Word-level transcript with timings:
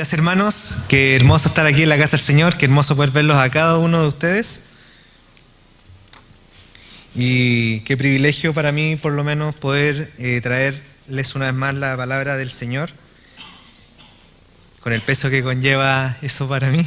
Buenos 0.00 0.12
días 0.12 0.18
hermanos, 0.18 0.84
qué 0.88 1.14
hermoso 1.14 1.48
estar 1.48 1.66
aquí 1.66 1.82
en 1.82 1.90
la 1.90 1.98
casa 1.98 2.12
del 2.12 2.24
Señor, 2.24 2.56
qué 2.56 2.64
hermoso 2.64 2.96
poder 2.96 3.10
verlos 3.10 3.36
a 3.36 3.50
cada 3.50 3.76
uno 3.76 4.00
de 4.00 4.08
ustedes. 4.08 4.70
Y 7.14 7.80
qué 7.80 7.98
privilegio 7.98 8.54
para 8.54 8.72
mí 8.72 8.96
por 8.96 9.12
lo 9.12 9.24
menos 9.24 9.54
poder 9.56 10.10
eh, 10.16 10.40
traerles 10.40 11.34
una 11.34 11.44
vez 11.48 11.54
más 11.54 11.74
la 11.74 11.98
palabra 11.98 12.38
del 12.38 12.50
Señor, 12.50 12.90
con 14.80 14.94
el 14.94 15.02
peso 15.02 15.28
que 15.28 15.42
conlleva 15.42 16.16
eso 16.22 16.48
para 16.48 16.70
mí, 16.70 16.86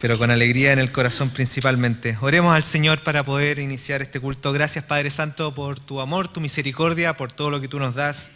pero 0.00 0.18
con 0.18 0.32
alegría 0.32 0.72
en 0.72 0.80
el 0.80 0.90
corazón 0.90 1.30
principalmente. 1.30 2.18
Oremos 2.20 2.52
al 2.52 2.64
Señor 2.64 3.04
para 3.04 3.24
poder 3.24 3.60
iniciar 3.60 4.02
este 4.02 4.18
culto. 4.18 4.52
Gracias 4.52 4.86
Padre 4.86 5.08
Santo 5.08 5.54
por 5.54 5.78
tu 5.78 6.00
amor, 6.00 6.26
tu 6.26 6.40
misericordia, 6.40 7.16
por 7.16 7.30
todo 7.30 7.52
lo 7.52 7.60
que 7.60 7.68
tú 7.68 7.78
nos 7.78 7.94
das, 7.94 8.32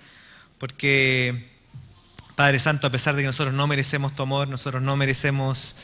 porque 0.58 1.55
Padre 2.36 2.58
Santo, 2.58 2.86
a 2.86 2.90
pesar 2.90 3.16
de 3.16 3.22
que 3.22 3.26
nosotros 3.26 3.54
no 3.54 3.66
merecemos 3.66 4.14
tu 4.14 4.22
amor, 4.22 4.46
nosotros 4.46 4.82
no 4.82 4.94
merecemos 4.94 5.78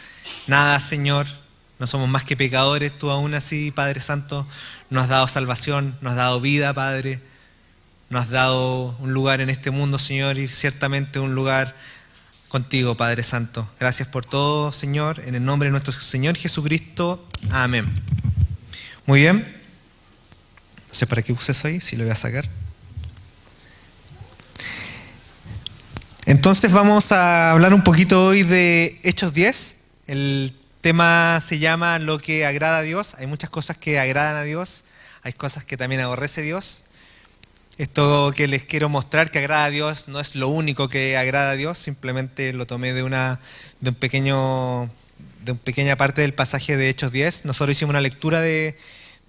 nada, 0.47 0.78
Señor, 0.80 1.27
no 1.78 1.86
somos 1.86 2.11
más 2.11 2.25
que 2.25 2.36
pecadores, 2.36 2.97
tú 2.97 3.11
aún 3.11 3.33
así, 3.33 3.70
Padre 3.70 4.03
Santo, 4.03 4.47
nos 4.91 5.05
has 5.05 5.09
dado 5.09 5.27
salvación, 5.27 5.97
nos 6.03 6.11
has 6.11 6.19
dado 6.19 6.42
vida, 6.42 6.75
Padre, 6.75 7.22
nos 8.11 8.25
has 8.25 8.28
dado 8.28 8.94
un 9.00 9.14
lugar 9.14 9.41
en 9.41 9.48
este 9.48 9.70
mundo, 9.70 9.97
Señor, 9.97 10.36
y 10.36 10.47
ciertamente 10.47 11.19
un 11.19 11.34
lugar 11.34 11.75
contigo, 12.48 12.98
Padre 12.98 13.22
Santo. 13.22 13.66
Gracias 13.81 14.09
por 14.09 14.27
todo, 14.27 14.72
Señor, 14.72 15.22
en 15.25 15.34
el 15.34 15.42
nombre 15.42 15.69
de 15.69 15.70
nuestro 15.70 15.94
Señor 15.94 16.37
Jesucristo. 16.37 17.27
Amén. 17.50 17.87
Muy 19.06 19.22
bien. 19.22 19.39
No 20.89 20.94
sé 20.94 21.06
para 21.06 21.22
qué 21.22 21.33
puse 21.33 21.53
eso 21.53 21.66
ahí, 21.66 21.81
si 21.81 21.97
lo 21.97 22.05
voy 22.05 22.12
a 22.12 22.14
sacar. 22.14 22.47
Entonces 26.25 26.70
vamos 26.70 27.11
a 27.11 27.51
hablar 27.51 27.75
un 27.75 27.83
poquito 27.83 28.27
hoy 28.27 28.45
de 28.45 29.01
Hechos 29.03 29.34
10. 29.34 29.77
El 30.06 30.55
tema 30.81 31.41
se 31.41 31.59
llama 31.59 31.98
Lo 31.98 32.20
que 32.20 32.47
agrada 32.47 32.78
a 32.78 32.83
Dios. 32.83 33.17
Hay 33.19 33.27
muchas 33.27 33.51
cosas 33.51 33.77
que 33.77 33.98
agradan 33.98 34.37
a 34.37 34.45
Dios, 34.45 34.84
hay 35.25 35.33
cosas 35.33 35.65
que 35.65 35.77
también 35.77 36.00
aborrece 36.00 36.41
Dios. 36.41 36.84
Esto 37.77 38.33
que 38.37 38.47
les 38.47 38.62
quiero 38.62 38.89
mostrar 38.89 39.33
que 39.33 39.41
agrada 39.41 39.65
a 39.65 39.70
Dios 39.70 40.06
no 40.06 40.20
es 40.20 40.37
lo 40.37 40.47
único 40.47 40.89
que 40.89 41.17
agrada 41.17 41.50
a 41.50 41.56
Dios, 41.56 41.78
simplemente 41.78 42.53
lo 42.53 42.67
tomé 42.67 42.93
de 42.93 43.03
una, 43.03 43.41
de 43.81 43.91
un 43.91 43.97
pequeño, 43.97 44.91
de 45.45 45.53
una 45.53 45.61
pequeña 45.61 45.97
parte 45.97 46.20
del 46.20 46.34
pasaje 46.34 46.77
de 46.77 46.89
Hechos 46.89 47.11
10. 47.11 47.47
Nosotros 47.47 47.77
hicimos 47.77 47.91
una 47.91 48.00
lectura 48.00 48.41
de, 48.41 48.78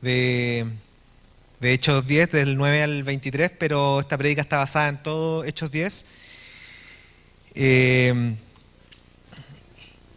de, 0.02 0.68
Hechos 1.62 2.06
10, 2.06 2.32
del 2.32 2.56
9 2.56 2.84
al 2.84 3.04
23, 3.04 3.50
pero 3.58 4.02
esta 4.02 4.16
prédica 4.16 4.44
está 4.44 4.58
basada 4.58 4.90
en 4.90 5.02
todo 5.02 5.44
Hechos 5.44 5.72
10. 5.72 6.06
Eh, 7.56 8.36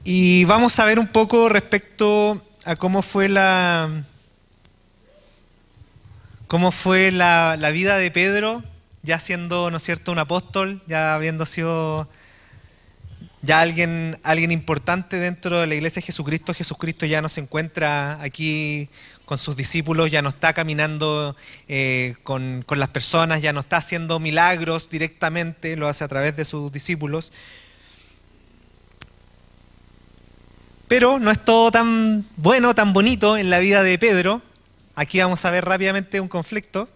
y 0.04 0.44
vamos 0.44 0.78
a 0.78 0.84
ver 0.84 0.98
un 0.98 1.08
poco 1.08 1.48
respecto 1.48 2.42
a 2.64 2.76
cómo 2.76 3.02
fue 3.02 3.28
la, 3.28 4.04
cómo 6.46 6.70
fue 6.70 7.10
la, 7.10 7.56
la, 7.58 7.70
vida 7.70 7.96
de 7.98 8.10
Pedro, 8.10 8.62
ya 9.02 9.18
siendo, 9.18 9.70
¿no 9.70 9.76
es 9.76 9.82
cierto?, 9.82 10.12
un 10.12 10.18
apóstol, 10.18 10.82
ya 10.86 11.14
habiendo 11.14 11.44
sido 11.44 12.08
ya 13.42 13.60
alguien, 13.60 14.18
alguien 14.24 14.50
importante 14.50 15.18
dentro 15.18 15.60
de 15.60 15.66
la 15.66 15.74
iglesia 15.74 16.00
de 16.00 16.06
Jesucristo. 16.06 16.52
Jesucristo 16.52 17.06
ya 17.06 17.22
no 17.22 17.28
se 17.28 17.40
encuentra 17.40 18.20
aquí 18.20 18.88
con 19.26 19.38
sus 19.38 19.56
discípulos, 19.56 20.10
ya 20.10 20.22
no 20.22 20.30
está 20.30 20.52
caminando 20.52 21.36
eh, 21.68 22.14
con, 22.22 22.62
con, 22.64 22.78
las 22.78 22.88
personas, 22.88 23.42
ya 23.42 23.52
no 23.52 23.60
está 23.60 23.78
haciendo 23.78 24.20
milagros 24.20 24.88
directamente, 24.88 25.76
lo 25.76 25.88
hace 25.88 26.04
a 26.04 26.08
través 26.08 26.36
de 26.36 26.44
sus 26.44 26.70
discípulos. 26.72 27.32
Pero 30.86 31.18
no 31.18 31.32
es 31.32 31.44
todo 31.44 31.72
tan 31.72 32.24
bueno, 32.36 32.72
tan 32.74 32.92
bonito 32.92 33.36
en 33.36 33.50
la 33.50 33.58
vida 33.58 33.82
de 33.82 33.98
Pedro. 33.98 34.40
Aquí 34.94 35.18
vamos 35.18 35.44
a 35.44 35.50
ver 35.50 35.64
rápidamente 35.64 36.20
un 36.20 36.28
conflicto. 36.28 36.88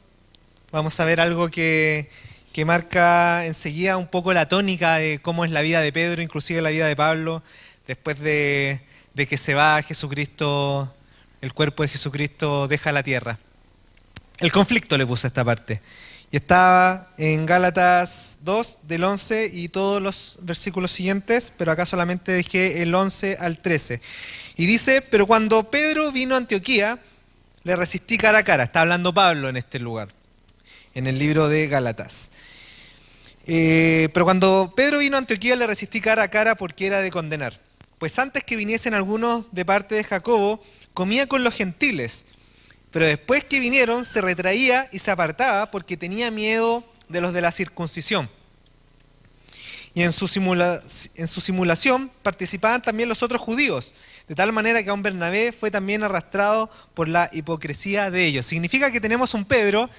Vamos 0.71 1.01
a 1.01 1.05
ver 1.05 1.21
algo 1.21 1.51
que, 1.51 2.09
que 2.53 2.65
marca 2.65 3.45
enseguida 3.45 3.97
un 3.97 4.07
poco 4.07 4.33
la 4.33 4.49
tónica 4.49 4.97
de 4.97 5.19
cómo 5.21 5.45
es 5.45 5.51
la 5.51 5.63
vida 5.63 5.81
de 5.81 5.93
Pedro, 5.93 6.23
inclusive 6.23 6.63
la 6.63 6.71
vida 6.71 6.87
de 6.87 6.95
Pablo, 6.95 7.43
después 7.89 8.21
de, 8.21 8.81
de 9.15 9.27
que 9.27 9.37
se 9.37 9.55
va 9.55 9.83
Jesucristo 9.83 10.95
el 11.41 11.53
cuerpo 11.55 11.83
de 11.83 11.89
Jesucristo 11.89 12.69
deja 12.69 12.93
la 12.93 13.03
tierra. 13.03 13.39
El 14.39 14.53
conflicto 14.53 14.97
le 14.97 15.07
puse 15.07 15.27
a 15.27 15.29
esta 15.29 15.45
parte. 15.45 15.81
Y 16.33 16.37
estaba 16.37 17.09
en 17.19 17.45
Gálatas 17.45 18.39
2, 18.43 18.79
del 18.83 19.03
11 19.03 19.51
y 19.53 19.69
todos 19.69 20.01
los 20.01 20.39
versículos 20.43 20.93
siguientes, 20.93 21.53
pero 21.57 21.73
acá 21.73 21.85
solamente 21.87 22.33
dejé 22.33 22.83
el 22.83 22.95
11 22.95 23.39
al 23.41 23.59
13. 23.59 24.01
Y 24.57 24.67
dice, 24.67 25.03
pero 25.03 25.27
cuando 25.27 25.71
Pedro 25.71 26.13
vino 26.13 26.37
a 26.37 26.39
Antioquía, 26.39 26.99
le 27.65 27.77
resistí 27.77 28.17
cara 28.17 28.39
a 28.39 28.45
cara. 28.45 28.65
Está 28.65 28.83
hablando 28.83 29.13
Pablo 29.13 29.49
en 29.49 29.57
este 29.57 29.81
lugar, 29.81 30.09
en 30.95 31.07
el 31.07 31.19
libro 31.19 31.49
de 31.49 31.67
Gálatas. 31.67 32.31
Eh, 33.47 34.09
pero 34.15 34.25
cuando 34.25 34.73
Pedro 34.77 34.99
vino 34.99 35.17
a 35.17 35.19
Antioquía, 35.19 35.57
le 35.57 35.67
resistí 35.67 36.01
cara 36.01 36.23
a 36.23 36.29
cara 36.29 36.55
porque 36.55 36.87
era 36.87 37.01
de 37.01 37.11
condenar. 37.11 37.59
Pues 37.99 38.19
antes 38.19 38.45
que 38.45 38.57
viniesen 38.57 38.95
algunos 38.95 39.53
de 39.53 39.65
parte 39.65 39.97
de 39.97 40.05
Jacobo, 40.05 40.63
comía 40.95 41.27
con 41.27 41.45
los 41.45 41.55
gentiles, 41.55 42.27
pero 42.91 43.07
después 43.07 43.45
que 43.45 43.61
vinieron 43.61 44.05
se 44.05 44.21
retraía 44.21 44.89
y 44.93 44.99
se 44.99 45.11
apartaba 45.11 45.71
porque 45.71 45.97
tenía 45.97 46.31
miedo 46.31 46.85
de 47.09 47.21
los 47.21 47.33
de 47.33 47.41
la 47.41 47.53
circuncisión. 47.53 48.29
Y 49.95 50.03
en 50.03 50.13
su, 50.13 50.29
simulación 50.29 52.11
participaban 52.23 52.81
también 52.81 53.09
los 53.09 53.23
otros 53.25 53.41
judíos, 53.41 53.95
de 54.29 54.37
tal 54.37 54.53
manera 54.53 54.83
que 54.85 54.91
a 54.91 54.95
un 54.95 55.03
Bernabé 55.03 55.51
fue 55.51 55.73
también 55.73 56.05
arrastrado 56.05 56.71
por 56.95 57.09
la 57.09 57.29
hipocresía 57.33 58.11
de 58.11 58.25
ellos. 58.25 58.47
Significa 58.47 58.93
que 58.93 59.01
tenemos 59.01 59.35
un 59.35 59.45
Pedro, 59.45 59.91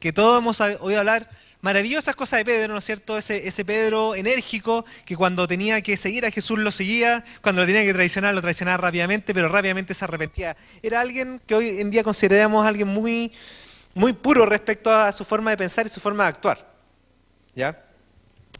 que 0.00 0.12
todos 0.12 0.40
hemos 0.40 0.60
oído 0.60 0.98
hablar, 0.98 1.30
maravillosas 1.60 2.14
cosas 2.14 2.40
de 2.40 2.44
Pedro, 2.44 2.72
¿no 2.72 2.78
es 2.78 2.84
cierto? 2.84 3.18
Ese, 3.18 3.64
Pedro 3.64 4.14
enérgico 4.14 4.84
que 5.04 5.16
cuando 5.16 5.48
tenía 5.48 5.80
que 5.82 5.96
seguir 5.96 6.24
a 6.26 6.30
Jesús 6.30 6.58
lo 6.58 6.70
seguía, 6.70 7.24
cuando 7.42 7.62
lo 7.62 7.66
tenía 7.66 7.82
que 7.82 7.92
traicionar 7.92 8.34
lo 8.34 8.42
traicionaba 8.42 8.76
rápidamente, 8.76 9.34
pero 9.34 9.48
rápidamente 9.48 9.94
se 9.94 10.04
arrepentía. 10.04 10.56
Era 10.82 11.00
alguien 11.00 11.40
que 11.46 11.54
hoy 11.54 11.80
en 11.80 11.90
día 11.90 12.04
consideramos 12.04 12.66
alguien 12.66 12.88
muy, 12.88 13.32
muy 13.94 14.12
puro 14.12 14.46
respecto 14.46 14.92
a 14.92 15.12
su 15.12 15.24
forma 15.24 15.50
de 15.50 15.56
pensar 15.56 15.86
y 15.86 15.90
su 15.90 16.00
forma 16.00 16.24
de 16.24 16.28
actuar. 16.28 16.74
¿Ya? 17.54 17.84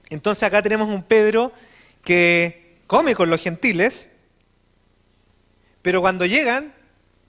Entonces 0.08 0.42
acá 0.42 0.62
tenemos 0.62 0.88
un 0.88 1.02
Pedro 1.02 1.52
que 2.02 2.78
come 2.86 3.14
con 3.14 3.30
los 3.30 3.42
gentiles, 3.42 4.10
pero 5.82 6.00
cuando 6.00 6.24
llegan 6.26 6.72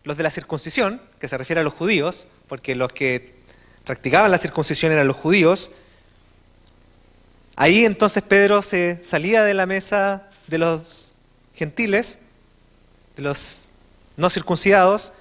los 0.03 0.17
de 0.17 0.23
la 0.23 0.31
circuncisión, 0.31 1.01
que 1.19 1.27
se 1.27 1.37
refiere 1.37 1.61
a 1.61 1.63
los 1.63 1.73
judíos, 1.73 2.27
porque 2.47 2.75
los 2.75 2.93
que 2.93 3.36
practicaban 3.87 4.29
la 4.29 4.37
circuncisión 4.37 4.91
eran 4.91 5.07
los 5.07 5.15
judíos, 5.15 5.71
ahí 7.55 7.85
entonces 7.85 8.21
Pedro 8.21 8.61
se 8.61 9.01
salía 9.01 9.43
de 9.43 9.53
la 9.53 9.65
mesa 9.65 10.27
de 10.47 10.57
los 10.57 11.15
gentiles, 11.55 12.19
de 13.15 13.23
los 13.23 13.69
no 14.17 14.29
circuncidados, 14.29 15.13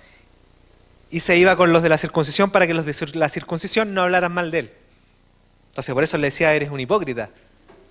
y 1.12 1.20
se 1.20 1.36
iba 1.36 1.54
con 1.54 1.72
los 1.72 1.84
de 1.84 1.88
la 1.88 1.96
circuncisión 1.96 2.50
para 2.50 2.66
que 2.66 2.74
los 2.74 2.84
de 2.84 2.94
la 3.14 3.28
circuncisión 3.28 3.94
no 3.94 4.02
hablaran 4.02 4.32
mal 4.32 4.50
de 4.50 4.58
él. 4.58 4.72
Entonces 5.70 5.94
por 5.94 6.02
eso 6.02 6.18
le 6.18 6.26
decía, 6.26 6.52
eres 6.52 6.70
un 6.70 6.80
hipócrita. 6.80 7.30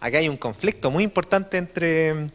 Aquí 0.02 0.18
hay 0.18 0.28
un 0.28 0.36
conflicto 0.36 0.92
muy 0.92 1.06
importante 1.06 1.56
entre, 1.56 2.28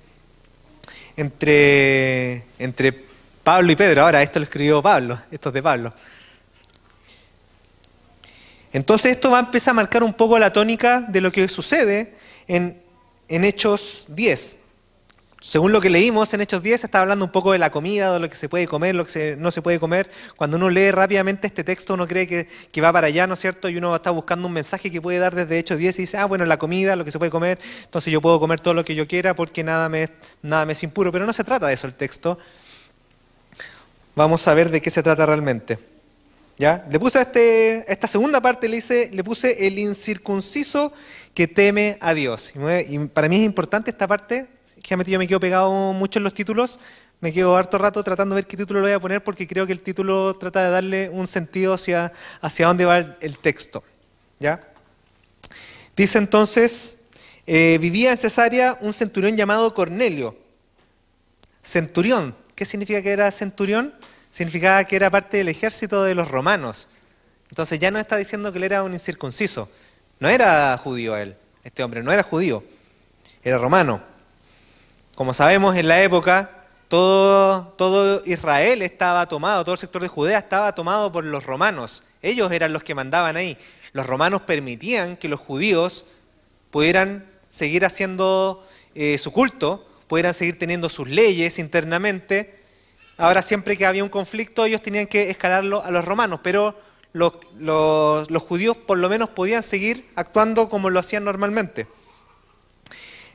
entre, 1.14 2.44
entre 2.58 3.04
Pablo 3.44 3.70
y 3.70 3.76
Pedro. 3.76 4.02
Ahora, 4.02 4.22
esto 4.22 4.38
lo 4.38 4.44
escribió 4.44 4.80
Pablo, 4.80 5.20
esto 5.30 5.50
es 5.50 5.54
de 5.54 5.62
Pablo. 5.62 5.92
Entonces 8.72 9.12
esto 9.12 9.30
va 9.30 9.38
a 9.38 9.40
empezar 9.40 9.72
a 9.72 9.74
marcar 9.74 10.04
un 10.04 10.14
poco 10.14 10.38
la 10.38 10.52
tónica 10.52 11.00
de 11.00 11.20
lo 11.20 11.32
que 11.32 11.48
sucede 11.48 12.14
en, 12.46 12.80
en, 13.28 13.44
Hechos 13.44 14.06
10. 14.08 14.58
Según 15.40 15.72
lo 15.72 15.80
que 15.80 15.90
leímos 15.90 16.32
en 16.34 16.42
Hechos 16.42 16.62
10, 16.62 16.84
está 16.84 17.00
hablando 17.00 17.24
un 17.24 17.32
poco 17.32 17.52
de 17.52 17.58
la 17.58 17.70
comida, 17.70 18.12
de 18.12 18.20
lo 18.20 18.28
que 18.28 18.36
se 18.36 18.48
puede 18.48 18.68
comer, 18.68 18.94
lo 18.94 19.06
que 19.06 19.36
no 19.38 19.50
se 19.50 19.62
puede 19.62 19.80
comer. 19.80 20.08
Cuando 20.36 20.56
uno 20.56 20.68
lee 20.70 20.90
rápidamente 20.92 21.46
este 21.46 21.64
texto, 21.64 21.94
uno 21.94 22.06
cree 22.06 22.26
que, 22.26 22.46
que, 22.70 22.80
va 22.80 22.92
para 22.92 23.08
allá, 23.08 23.26
¿no 23.26 23.34
es 23.34 23.40
cierto? 23.40 23.68
Y 23.68 23.78
uno 23.78 23.96
está 23.96 24.10
buscando 24.10 24.46
un 24.46 24.52
mensaje 24.52 24.90
que 24.90 25.00
puede 25.00 25.18
dar 25.18 25.34
desde 25.34 25.58
Hechos 25.58 25.78
10 25.78 25.98
y 25.98 26.02
dice, 26.02 26.18
ah, 26.18 26.26
bueno, 26.26 26.44
la 26.44 26.58
comida, 26.58 26.94
lo 26.94 27.04
que 27.04 27.10
se 27.10 27.18
puede 27.18 27.30
comer, 27.30 27.58
entonces 27.82 28.12
yo 28.12 28.20
puedo 28.20 28.38
comer 28.38 28.60
todo 28.60 28.74
lo 28.74 28.84
que 28.84 28.94
yo 28.94 29.08
quiera 29.08 29.34
porque 29.34 29.64
nada 29.64 29.88
me, 29.88 30.10
nada 30.42 30.66
me 30.66 30.74
es 30.74 30.82
impuro. 30.82 31.10
Pero 31.10 31.26
no 31.26 31.32
se 31.32 31.42
trata 31.42 31.66
de 31.66 31.74
eso 31.74 31.86
el 31.86 31.94
texto. 31.94 32.38
Vamos 34.14 34.46
a 34.46 34.54
ver 34.54 34.70
de 34.70 34.82
qué 34.82 34.90
se 34.90 35.02
trata 35.02 35.24
realmente. 35.24 35.89
¿Ya? 36.60 36.84
Le 36.90 37.00
puse 37.00 37.18
a 37.18 37.22
este, 37.22 37.90
esta 37.90 38.06
segunda 38.06 38.38
parte, 38.38 38.68
le, 38.68 39.24
puse 39.24 39.66
el 39.66 39.78
incircunciso 39.78 40.92
que 41.32 41.48
teme 41.48 41.96
a 42.02 42.12
Dios. 42.12 42.52
Y 42.86 42.98
para 42.98 43.30
mí 43.30 43.36
es 43.36 43.46
importante 43.46 43.90
esta 43.90 44.06
parte, 44.06 44.46
realmente 44.86 45.10
yo 45.10 45.18
me 45.18 45.26
quedo 45.26 45.40
pegado 45.40 45.70
mucho 45.94 46.18
en 46.18 46.24
los 46.24 46.34
títulos, 46.34 46.78
me 47.22 47.32
quedo 47.32 47.56
harto 47.56 47.78
rato 47.78 48.04
tratando 48.04 48.34
de 48.34 48.42
ver 48.42 48.46
qué 48.46 48.58
título 48.58 48.80
lo 48.80 48.84
voy 48.84 48.92
a 48.92 49.00
poner 49.00 49.24
porque 49.24 49.46
creo 49.46 49.66
que 49.66 49.72
el 49.72 49.82
título 49.82 50.36
trata 50.36 50.62
de 50.62 50.70
darle 50.70 51.08
un 51.08 51.26
sentido 51.26 51.72
hacia, 51.72 52.12
hacia 52.42 52.66
dónde 52.66 52.84
va 52.84 52.98
el, 52.98 53.16
el 53.22 53.38
texto. 53.38 53.82
¿Ya? 54.38 54.62
Dice 55.96 56.18
entonces 56.18 57.04
eh, 57.46 57.78
vivía 57.80 58.12
en 58.12 58.18
Cesarea 58.18 58.76
un 58.82 58.92
centurión 58.92 59.34
llamado 59.34 59.72
Cornelio. 59.72 60.36
Centurión, 61.62 62.34
¿qué 62.54 62.66
significa 62.66 63.00
que 63.00 63.12
era 63.12 63.30
centurión? 63.30 63.94
Significaba 64.30 64.84
que 64.84 64.96
era 64.96 65.10
parte 65.10 65.36
del 65.38 65.48
ejército 65.48 66.04
de 66.04 66.14
los 66.14 66.30
romanos. 66.30 66.88
Entonces 67.50 67.78
ya 67.78 67.90
no 67.90 67.98
está 67.98 68.16
diciendo 68.16 68.52
que 68.52 68.58
él 68.58 68.64
era 68.64 68.82
un 68.82 68.94
incircunciso. 68.94 69.68
No 70.20 70.28
era 70.28 70.76
judío 70.78 71.16
él, 71.16 71.36
este 71.64 71.82
hombre, 71.82 72.02
no 72.02 72.12
era 72.12 72.22
judío, 72.22 72.62
era 73.42 73.58
romano. 73.58 74.02
Como 75.14 75.34
sabemos, 75.34 75.76
en 75.76 75.88
la 75.88 76.02
época 76.02 76.50
todo, 76.90 78.22
Israel 78.24 78.82
estaba 78.82 79.26
tomado, 79.26 79.62
todo 79.64 79.74
el 79.74 79.78
sector 79.78 80.02
de 80.02 80.08
Judea 80.08 80.38
estaba 80.38 80.74
tomado 80.74 81.12
por 81.12 81.24
los 81.24 81.46
romanos. 81.46 82.02
Ellos 82.20 82.50
eran 82.50 82.72
los 82.72 82.82
que 82.82 82.96
mandaban 82.96 83.36
ahí. 83.36 83.56
Los 83.92 84.06
romanos 84.06 84.42
permitían 84.42 85.16
que 85.16 85.28
los 85.28 85.38
judíos 85.38 86.06
pudieran 86.72 87.26
seguir 87.48 87.84
haciendo 87.84 88.66
eh, 88.94 89.18
su 89.18 89.30
culto, 89.30 89.86
pudieran 90.08 90.34
seguir 90.34 90.58
teniendo 90.58 90.88
sus 90.88 91.08
leyes 91.08 91.60
internamente. 91.60 92.59
Ahora, 93.20 93.42
siempre 93.42 93.76
que 93.76 93.84
había 93.84 94.02
un 94.02 94.08
conflicto, 94.08 94.64
ellos 94.64 94.80
tenían 94.80 95.06
que 95.06 95.28
escalarlo 95.28 95.84
a 95.84 95.90
los 95.90 96.06
romanos, 96.06 96.40
pero 96.42 96.74
los, 97.12 97.34
judíos 98.42 98.78
por 98.78 98.96
lo 98.96 99.10
menos 99.10 99.28
podían 99.28 99.62
seguir 99.62 100.08
actuando 100.16 100.70
como 100.70 100.88
lo 100.88 100.98
hacían 100.98 101.24
normalmente. 101.24 101.86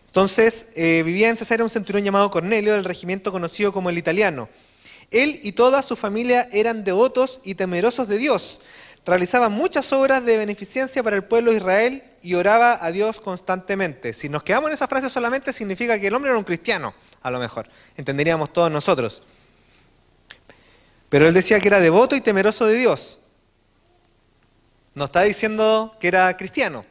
Entonces, 0.08 0.70
eh, 0.76 1.04
vivía 1.06 1.30
en 1.30 1.38
Cesarea 1.38 1.64
un 1.64 1.70
centurión 1.70 2.04
llamado 2.04 2.32
Cornelio 2.32 2.74
del 2.74 2.84
regimiento 2.84 3.32
conocido 3.32 3.72
como 3.72 3.92
el 3.92 4.00
italiano. 4.00 4.50
Él 5.12 5.40
y 5.44 5.52
toda 5.52 5.84
su 5.84 5.96
familia 5.96 6.50
eran 6.52 6.84
devotos 6.84 7.40
y 7.44 7.54
temerosos 7.54 8.08
de 8.08 8.18
Dios. 8.18 8.62
Realizaba 9.06 9.50
muchas 9.50 9.94
obras 9.94 10.26
de 10.26 10.38
beneficencia 10.38 11.04
para 11.04 11.16
el 11.16 11.26
pueblo 11.26 11.52
de 11.52 11.58
Israel 11.58 12.04
y 12.24 12.34
oraba 12.34 12.84
a 12.84 12.92
Dios 12.92 13.20
constantemente. 13.20 14.14
Si 14.14 14.30
nos 14.30 14.42
quedamos 14.42 14.70
en 14.70 14.74
esa 14.74 14.88
frase 14.88 15.12
solamente 15.12 15.54
significa 15.54 16.00
que 16.00 16.08
el 16.08 16.16
hombre 16.16 16.32
era 16.32 16.40
un 16.40 16.44
cristiano, 16.44 16.96
a 17.22 17.30
lo 17.30 17.38
mejor. 17.38 17.70
Entenderíamos 17.98 18.52
todos 18.52 18.72
nosotros. 18.72 19.22
Pero 21.16 21.30
él 21.30 21.34
decía 21.34 21.62
que 21.62 21.70
era 21.70 21.80
devoto 21.80 22.18
y 22.18 22.20
temeroso 22.20 22.66
de 22.66 22.76
Dios. 22.76 23.20
No 24.96 25.06
está 25.06 25.22
diciendo 25.22 25.96
que 25.98 26.10
era 26.10 26.36
cristiano. 26.36 26.84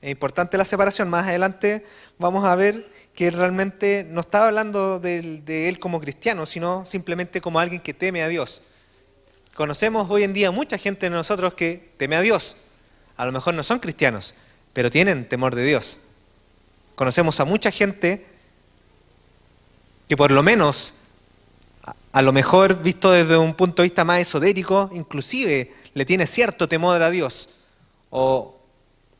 Es 0.00 0.10
importante 0.10 0.58
la 0.58 0.64
separación. 0.64 1.08
Más 1.08 1.28
adelante 1.28 1.86
vamos 2.18 2.44
a 2.46 2.56
ver 2.56 2.84
que 3.14 3.30
realmente 3.30 4.04
no 4.10 4.22
estaba 4.22 4.48
hablando 4.48 4.98
de, 4.98 5.68
él 5.68 5.78
como 5.78 6.00
cristiano, 6.00 6.46
sino 6.46 6.84
simplemente 6.84 7.40
como 7.40 7.60
alguien 7.60 7.80
que 7.80 7.94
teme 7.94 8.24
a 8.24 8.28
Dios. 8.28 8.62
Conocemos 9.54 10.10
hoy 10.10 10.24
en 10.24 10.32
día 10.32 10.50
mucha 10.50 10.76
gente 10.76 11.06
de 11.06 11.10
nosotros 11.10 11.54
que 11.54 11.92
teme 11.96 12.16
a 12.16 12.22
Dios. 12.22 12.56
A 13.16 13.24
lo 13.24 13.30
mejor 13.30 13.54
no 13.54 13.62
son 13.62 13.78
cristianos, 13.78 14.34
pero 14.72 14.90
tienen 14.90 15.28
temor 15.28 15.54
de 15.54 15.62
Dios. 15.62 16.00
Conocemos 16.96 17.38
a 17.38 17.44
mucha 17.44 17.70
gente 17.70 18.26
que 20.08 20.16
por 20.16 20.32
lo 20.32 20.42
menos, 20.42 20.94
a 22.14 22.22
lo 22.22 22.32
mejor 22.32 22.80
visto 22.80 23.10
desde 23.10 23.36
un 23.36 23.54
punto 23.54 23.82
de 23.82 23.88
vista 23.88 24.04
más 24.04 24.20
esotérico, 24.20 24.88
inclusive 24.92 25.74
le 25.94 26.04
tiene 26.04 26.28
cierto 26.28 26.68
temor 26.68 27.02
a 27.02 27.10
Dios, 27.10 27.48
o 28.10 28.56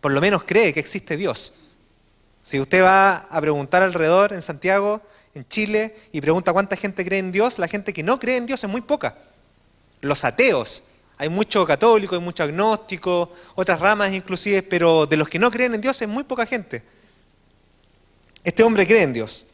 por 0.01 0.13
lo 0.13 0.21
menos 0.21 0.45
cree 0.45 0.73
que 0.73 0.79
existe 0.79 1.17
Dios. 1.17 1.55
Si 2.41 2.61
usted 2.61 2.85
va 2.85 3.17
a 3.17 3.41
preguntar 3.41 3.83
alrededor 3.83 4.33
en 4.33 4.43
Santiago, 4.43 5.03
en 5.35 5.45
Chile, 5.49 5.97
y 6.13 6.21
pregunta 6.21 6.53
cuánta 6.53 6.77
gente 6.77 7.05
cree 7.05 7.19
en 7.19 7.33
Dios, 7.33 7.59
la 7.59 7.67
gente 7.67 7.93
que 7.93 8.05
no 8.05 8.21
cree 8.21 8.37
en 8.37 8.47
Dios 8.47 8.63
es 8.63 8.71
muy 8.71 8.83
poca 8.83 9.19
los 10.01 10.25
ateos. 10.25 10.85
Hay 11.19 11.29
mucho 11.29 11.67
católico, 11.67 12.15
hay 12.15 12.21
mucho 12.21 12.45
agnóstico, 12.45 13.33
otras 13.57 13.81
ramas 13.81 14.13
inclusive, 14.13 14.63
pero 14.63 15.05
de 15.07 15.17
los 15.17 15.29
que 15.29 15.41
no 15.41 15.51
creen 15.51 15.75
en 15.75 15.81
Dios 15.81 16.01
es 16.01 16.07
muy 16.07 16.23
poca 16.23 16.47
gente. 16.47 16.85
Este 18.45 18.63
hombre 18.63 18.87
cree 18.87 19.03
en 19.03 19.15
Dios. 19.15 19.49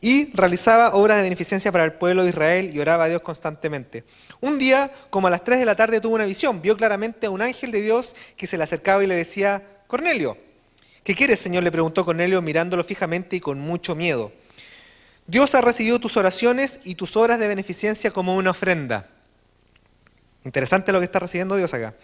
Y 0.00 0.32
realizaba 0.34 0.94
obras 0.94 1.16
de 1.18 1.22
beneficencia 1.24 1.72
para 1.72 1.84
el 1.84 1.94
pueblo 1.94 2.22
de 2.22 2.30
Israel 2.30 2.70
y 2.72 2.78
oraba 2.78 3.04
a 3.04 3.08
Dios 3.08 3.22
constantemente. 3.22 4.04
Un 4.40 4.58
día, 4.58 4.90
como 5.10 5.26
a 5.26 5.30
las 5.30 5.42
3 5.42 5.58
de 5.58 5.64
la 5.64 5.74
tarde, 5.74 6.00
tuvo 6.00 6.14
una 6.14 6.26
visión. 6.26 6.60
Vio 6.60 6.76
claramente 6.76 7.26
a 7.26 7.30
un 7.30 7.42
ángel 7.42 7.70
de 7.70 7.80
Dios 7.80 8.14
que 8.36 8.46
se 8.46 8.58
le 8.58 8.64
acercaba 8.64 9.02
y 9.02 9.06
le 9.06 9.14
decía, 9.14 9.62
Cornelio, 9.86 10.36
¿qué 11.02 11.14
quieres, 11.14 11.40
Señor? 11.40 11.62
Le 11.62 11.72
preguntó 11.72 12.04
Cornelio 12.04 12.42
mirándolo 12.42 12.84
fijamente 12.84 13.36
y 13.36 13.40
con 13.40 13.58
mucho 13.58 13.94
miedo. 13.94 14.32
Dios 15.26 15.54
ha 15.56 15.60
recibido 15.60 15.98
tus 15.98 16.16
oraciones 16.16 16.80
y 16.84 16.94
tus 16.94 17.16
obras 17.16 17.38
de 17.38 17.48
beneficencia 17.48 18.12
como 18.12 18.36
una 18.36 18.50
ofrenda. 18.50 19.08
Interesante 20.44 20.92
lo 20.92 21.00
que 21.00 21.06
está 21.06 21.18
recibiendo 21.18 21.56
Dios 21.56 21.74
acá. 21.74 21.94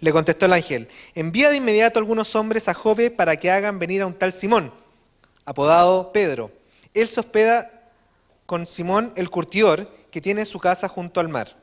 Le 0.00 0.12
contestó 0.12 0.46
el 0.46 0.54
ángel, 0.54 0.88
envía 1.14 1.50
de 1.50 1.56
inmediato 1.56 1.98
algunos 1.98 2.34
hombres 2.34 2.68
a 2.68 2.74
Jope 2.74 3.10
para 3.10 3.36
que 3.36 3.50
hagan 3.50 3.78
venir 3.78 4.02
a 4.02 4.06
un 4.06 4.14
tal 4.14 4.32
Simón, 4.32 4.72
apodado 5.44 6.12
Pedro. 6.12 6.50
Él 6.96 7.06
se 7.06 7.20
hospeda 7.20 7.70
con 8.46 8.66
Simón 8.66 9.12
el 9.16 9.28
curtidor, 9.28 9.90
que 10.10 10.22
tiene 10.22 10.46
su 10.46 10.58
casa 10.58 10.88
junto 10.88 11.20
al 11.20 11.28
mar. 11.28 11.54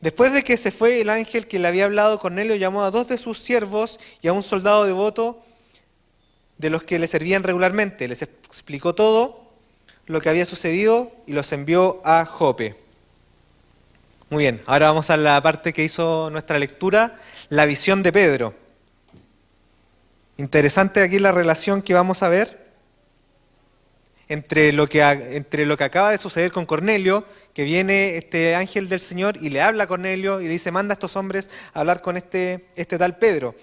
Después 0.00 0.32
de 0.32 0.42
que 0.42 0.56
se 0.56 0.70
fue 0.70 1.02
el 1.02 1.10
ángel 1.10 1.46
que 1.46 1.58
le 1.58 1.68
había 1.68 1.84
hablado, 1.84 2.18
Cornelio 2.18 2.56
llamó 2.56 2.84
a 2.84 2.90
dos 2.90 3.06
de 3.06 3.18
sus 3.18 3.38
siervos 3.38 4.00
y 4.22 4.28
a 4.28 4.32
un 4.32 4.42
soldado 4.42 4.84
devoto 4.84 5.44
de 6.56 6.70
los 6.70 6.82
que 6.84 6.98
le 6.98 7.06
servían 7.06 7.42
regularmente. 7.42 8.08
Les 8.08 8.22
explicó 8.22 8.94
todo 8.94 9.52
lo 10.06 10.22
que 10.22 10.30
había 10.30 10.46
sucedido 10.46 11.12
y 11.26 11.32
los 11.32 11.52
envió 11.52 12.00
a 12.02 12.24
Jope. 12.24 12.76
Muy 14.30 14.44
bien, 14.44 14.62
ahora 14.64 14.88
vamos 14.88 15.10
a 15.10 15.18
la 15.18 15.40
parte 15.42 15.74
que 15.74 15.84
hizo 15.84 16.30
nuestra 16.30 16.58
lectura, 16.58 17.18
la 17.50 17.66
visión 17.66 18.02
de 18.02 18.12
Pedro. 18.12 18.54
Interesante 20.38 21.02
aquí 21.02 21.18
la 21.18 21.30
relación 21.30 21.82
que 21.82 21.92
vamos 21.92 22.22
a 22.22 22.28
ver 22.28 22.63
entre 24.34 24.72
lo 24.72 24.88
que, 24.88 25.00
entre 25.02 25.64
lo 25.64 25.76
que 25.76 25.84
acaba 25.84 26.10
de 26.10 26.18
suceder 26.18 26.50
con 26.50 26.66
Cornelio, 26.66 27.24
que 27.54 27.62
viene 27.62 28.16
este 28.16 28.56
ángel 28.56 28.88
del 28.88 29.00
Señor 29.00 29.36
y 29.40 29.48
le 29.48 29.62
habla 29.62 29.84
a 29.84 29.86
Cornelio 29.86 30.40
y 30.40 30.44
le 30.44 30.50
dice, 30.50 30.72
manda 30.72 30.92
a 30.92 30.96
estos 30.96 31.14
hombres 31.14 31.50
a 31.72 31.80
hablar 31.80 32.02
con 32.02 32.16
este, 32.16 32.66
este 32.74 32.98
tal 32.98 33.16
Pedro. 33.16 33.54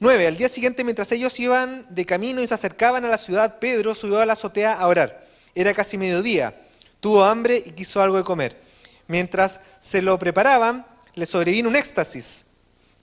9. 0.00 0.26
Al 0.26 0.36
día 0.36 0.48
siguiente, 0.48 0.82
mientras 0.82 1.12
ellos 1.12 1.38
iban 1.38 1.86
de 1.90 2.04
camino 2.04 2.42
y 2.42 2.48
se 2.48 2.54
acercaban 2.54 3.04
a 3.04 3.08
la 3.08 3.18
ciudad, 3.18 3.60
Pedro 3.60 3.94
subió 3.94 4.18
a 4.18 4.26
la 4.26 4.32
azotea 4.32 4.74
a 4.74 4.88
orar. 4.88 5.24
Era 5.54 5.72
casi 5.72 5.96
mediodía. 5.96 6.60
Tuvo 6.98 7.22
hambre 7.22 7.62
y 7.64 7.70
quiso 7.70 8.02
algo 8.02 8.16
de 8.16 8.24
comer. 8.24 8.56
Mientras 9.06 9.60
se 9.78 10.02
lo 10.02 10.18
preparaban, 10.18 10.84
le 11.14 11.24
sobrevino 11.24 11.68
un 11.68 11.76
éxtasis. 11.76 12.46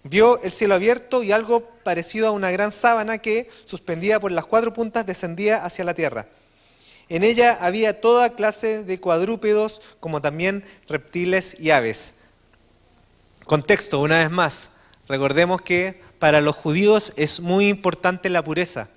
Vio 0.03 0.41
el 0.43 0.51
cielo 0.51 0.75
abierto 0.75 1.23
y 1.23 1.31
algo 1.31 1.61
parecido 1.83 2.27
a 2.27 2.31
una 2.31 2.51
gran 2.51 2.73
sábana 2.73 3.19
que, 3.19 3.49
suspendida 3.63 4.19
por 4.19 4.33
las 4.33 4.43
cuatro 4.43 4.73
puntas, 4.73 5.05
descendía 5.05 5.63
hacia 5.63 5.85
la 5.85 5.93
tierra. 5.93 6.27
En 7.11 7.25
ella 7.25 7.57
había 7.59 7.99
toda 7.99 8.35
clase 8.35 8.85
de 8.85 9.01
cuadrúpedos, 9.01 9.81
como 9.99 10.21
también 10.21 10.63
reptiles 10.87 11.57
y 11.59 11.71
aves. 11.71 12.15
Contexto, 13.43 13.99
una 13.99 14.19
vez 14.19 14.31
más, 14.31 14.69
recordemos 15.09 15.61
que 15.61 16.01
para 16.19 16.39
los 16.39 16.55
judíos 16.55 17.11
es 17.17 17.41
muy 17.41 17.67
importante 17.67 18.29
la 18.29 18.45
pureza. 18.45 18.87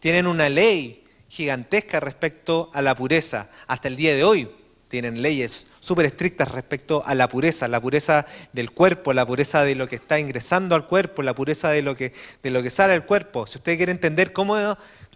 Tienen 0.00 0.26
una 0.26 0.48
ley 0.48 1.04
gigantesca 1.28 2.00
respecto 2.00 2.70
a 2.74 2.82
la 2.82 2.96
pureza, 2.96 3.48
hasta 3.68 3.86
el 3.86 3.94
día 3.94 4.16
de 4.16 4.24
hoy 4.24 4.48
tienen 4.94 5.22
leyes 5.22 5.66
súper 5.80 6.06
estrictas 6.06 6.52
respecto 6.52 7.02
a 7.04 7.16
la 7.16 7.28
pureza, 7.28 7.66
la 7.66 7.80
pureza 7.80 8.26
del 8.52 8.70
cuerpo, 8.70 9.12
la 9.12 9.26
pureza 9.26 9.64
de 9.64 9.74
lo 9.74 9.88
que 9.88 9.96
está 9.96 10.20
ingresando 10.20 10.76
al 10.76 10.86
cuerpo, 10.86 11.24
la 11.24 11.34
pureza 11.34 11.70
de 11.70 11.82
lo 11.82 11.96
que, 11.96 12.12
de 12.44 12.50
lo 12.52 12.62
que 12.62 12.70
sale 12.70 12.92
del 12.92 13.02
cuerpo. 13.02 13.44
Si 13.48 13.58
usted 13.58 13.76
quiere 13.76 13.90
entender 13.90 14.32
cómo, 14.32 14.56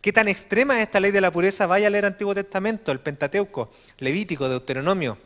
qué 0.01 0.13
tan 0.13 0.29
extrema 0.29 0.77
es 0.77 0.87
esta 0.87 1.01
ley 1.01 1.11
de 1.11 1.21
la 1.21 1.31
pureza, 1.31 1.67
vaya 1.67 1.87
a 1.87 1.91
leer 1.91 2.07
Antiguo 2.07 2.35
Testamento, 2.35 2.93
el 2.93 3.01
Pentateuco, 3.01 3.71
Levítico, 3.99 4.49
Deuteronomio. 4.49 5.19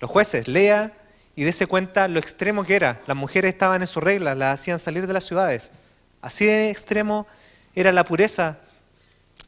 Los 0.00 0.10
jueces, 0.10 0.48
lea 0.48 0.92
y 1.34 1.44
dése 1.44 1.66
cuenta 1.66 2.08
lo 2.08 2.18
extremo 2.18 2.64
que 2.64 2.76
era. 2.76 3.00
Las 3.06 3.16
mujeres 3.16 3.52
estaban 3.52 3.82
en 3.82 3.88
sus 3.88 4.02
reglas, 4.02 4.36
las 4.36 4.60
hacían 4.60 4.78
salir 4.78 5.06
de 5.06 5.12
las 5.12 5.24
ciudades. 5.24 5.72
Así 6.20 6.46
de 6.46 6.70
extremo 6.70 7.26
era 7.74 7.92
la 7.92 8.04
pureza 8.04 8.58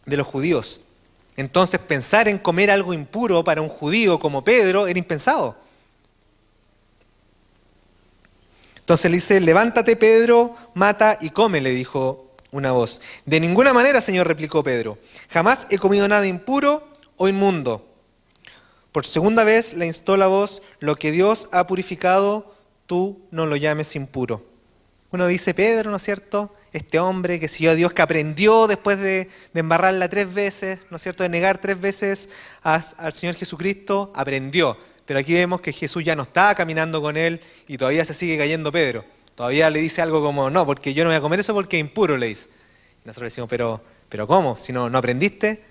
de 0.07 0.17
los 0.17 0.27
judíos. 0.27 0.83
Entonces 1.37 1.81
pensar 1.81 2.29
en 2.29 2.39
comer 2.39 2.71
algo 2.71 2.93
impuro 2.93 3.43
para 3.43 3.63
un 3.63 3.69
judío 3.69 4.19
como 4.19 4.45
Pedro 4.45 4.87
era 4.87 4.99
impensado. 4.99 5.57
Entonces 8.77 9.11
le 9.11 9.17
dice, 9.17 9.41
levántate 9.41 9.97
Pedro, 9.97 10.55
mata 10.75 11.17
y 11.21 11.31
come, 11.31 11.61
le 11.61 11.71
dijo 11.71 12.30
una 12.53 12.73
voz. 12.73 13.01
De 13.27 13.41
ninguna 13.41 13.73
manera, 13.73 14.01
Señor, 14.01 14.27
replicó 14.27 14.63
Pedro, 14.63 14.99
jamás 15.31 15.67
he 15.71 15.79
comido 15.79 16.09
nada 16.09 16.27
impuro 16.27 16.89
o 17.17 17.29
inmundo. 17.29 17.87
Por 18.93 19.07
segunda 19.07 19.45
vez 19.45 19.75
le 19.75 19.87
instó 19.87 20.17
la 20.17 20.27
voz, 20.27 20.63
lo 20.81 20.97
que 20.97 21.13
Dios 21.13 21.49
ha 21.53 21.67
purificado, 21.67 22.55
tú 22.87 23.21
no 23.31 23.47
lo 23.47 23.57
llames 23.57 23.95
impuro. 23.95 24.45
Uno 25.13 25.27
dice, 25.27 25.55
Pedro, 25.55 25.91
¿no 25.91 25.97
es 25.97 26.03
cierto? 26.03 26.53
este 26.73 26.99
hombre 26.99 27.41
que 27.41 27.49
siguió 27.49 27.73
a 27.73 27.75
Dios, 27.75 27.93
que 27.93 28.03
aprendió 28.03 28.67
después 28.67 28.99
de, 28.99 29.29
embarrarla 29.55 30.09
tres 30.09 30.33
veces, 30.33 30.81
¿no 30.91 30.97
es 30.97 31.03
cierto?, 31.03 31.23
de 31.23 31.29
negar 31.29 31.59
tres 31.59 31.81
veces 31.81 32.29
al 32.63 33.13
Señor 33.13 33.35
Jesucristo, 33.35 34.13
aprendió. 34.15 34.77
Pero 35.07 35.19
aquí 35.19 35.33
vemos 35.33 35.61
que 35.61 35.73
Jesús 35.73 36.05
ya 36.05 36.15
no 36.15 36.23
está 36.23 36.55
caminando 36.55 37.03
con 37.03 37.17
él 37.17 37.41
y 37.67 37.77
todavía 37.77 38.05
se 38.05 38.15
sigue 38.15 38.39
cayendo 38.39 38.71
Pedro. 38.71 39.05
Todavía 39.41 39.71
le 39.71 39.81
dice 39.81 40.03
algo 40.03 40.21
como, 40.21 40.51
no, 40.51 40.67
porque 40.67 40.93
yo 40.93 41.03
no 41.03 41.09
voy 41.09 41.17
a 41.17 41.23
comer 41.23 41.41
eso 41.41 41.55
porque 41.55 41.79
es 41.79 41.81
impuro, 41.81 42.19
le 42.19 42.27
dice. 42.27 42.51
Nosotros 43.07 43.33
decimos, 43.33 43.49
pero, 43.49 43.83
pero 44.11 44.27
¿cómo? 44.27 44.55
Si 44.55 44.71
no, 44.71 44.91
no 44.91 44.99
aprendiste. 44.99 45.63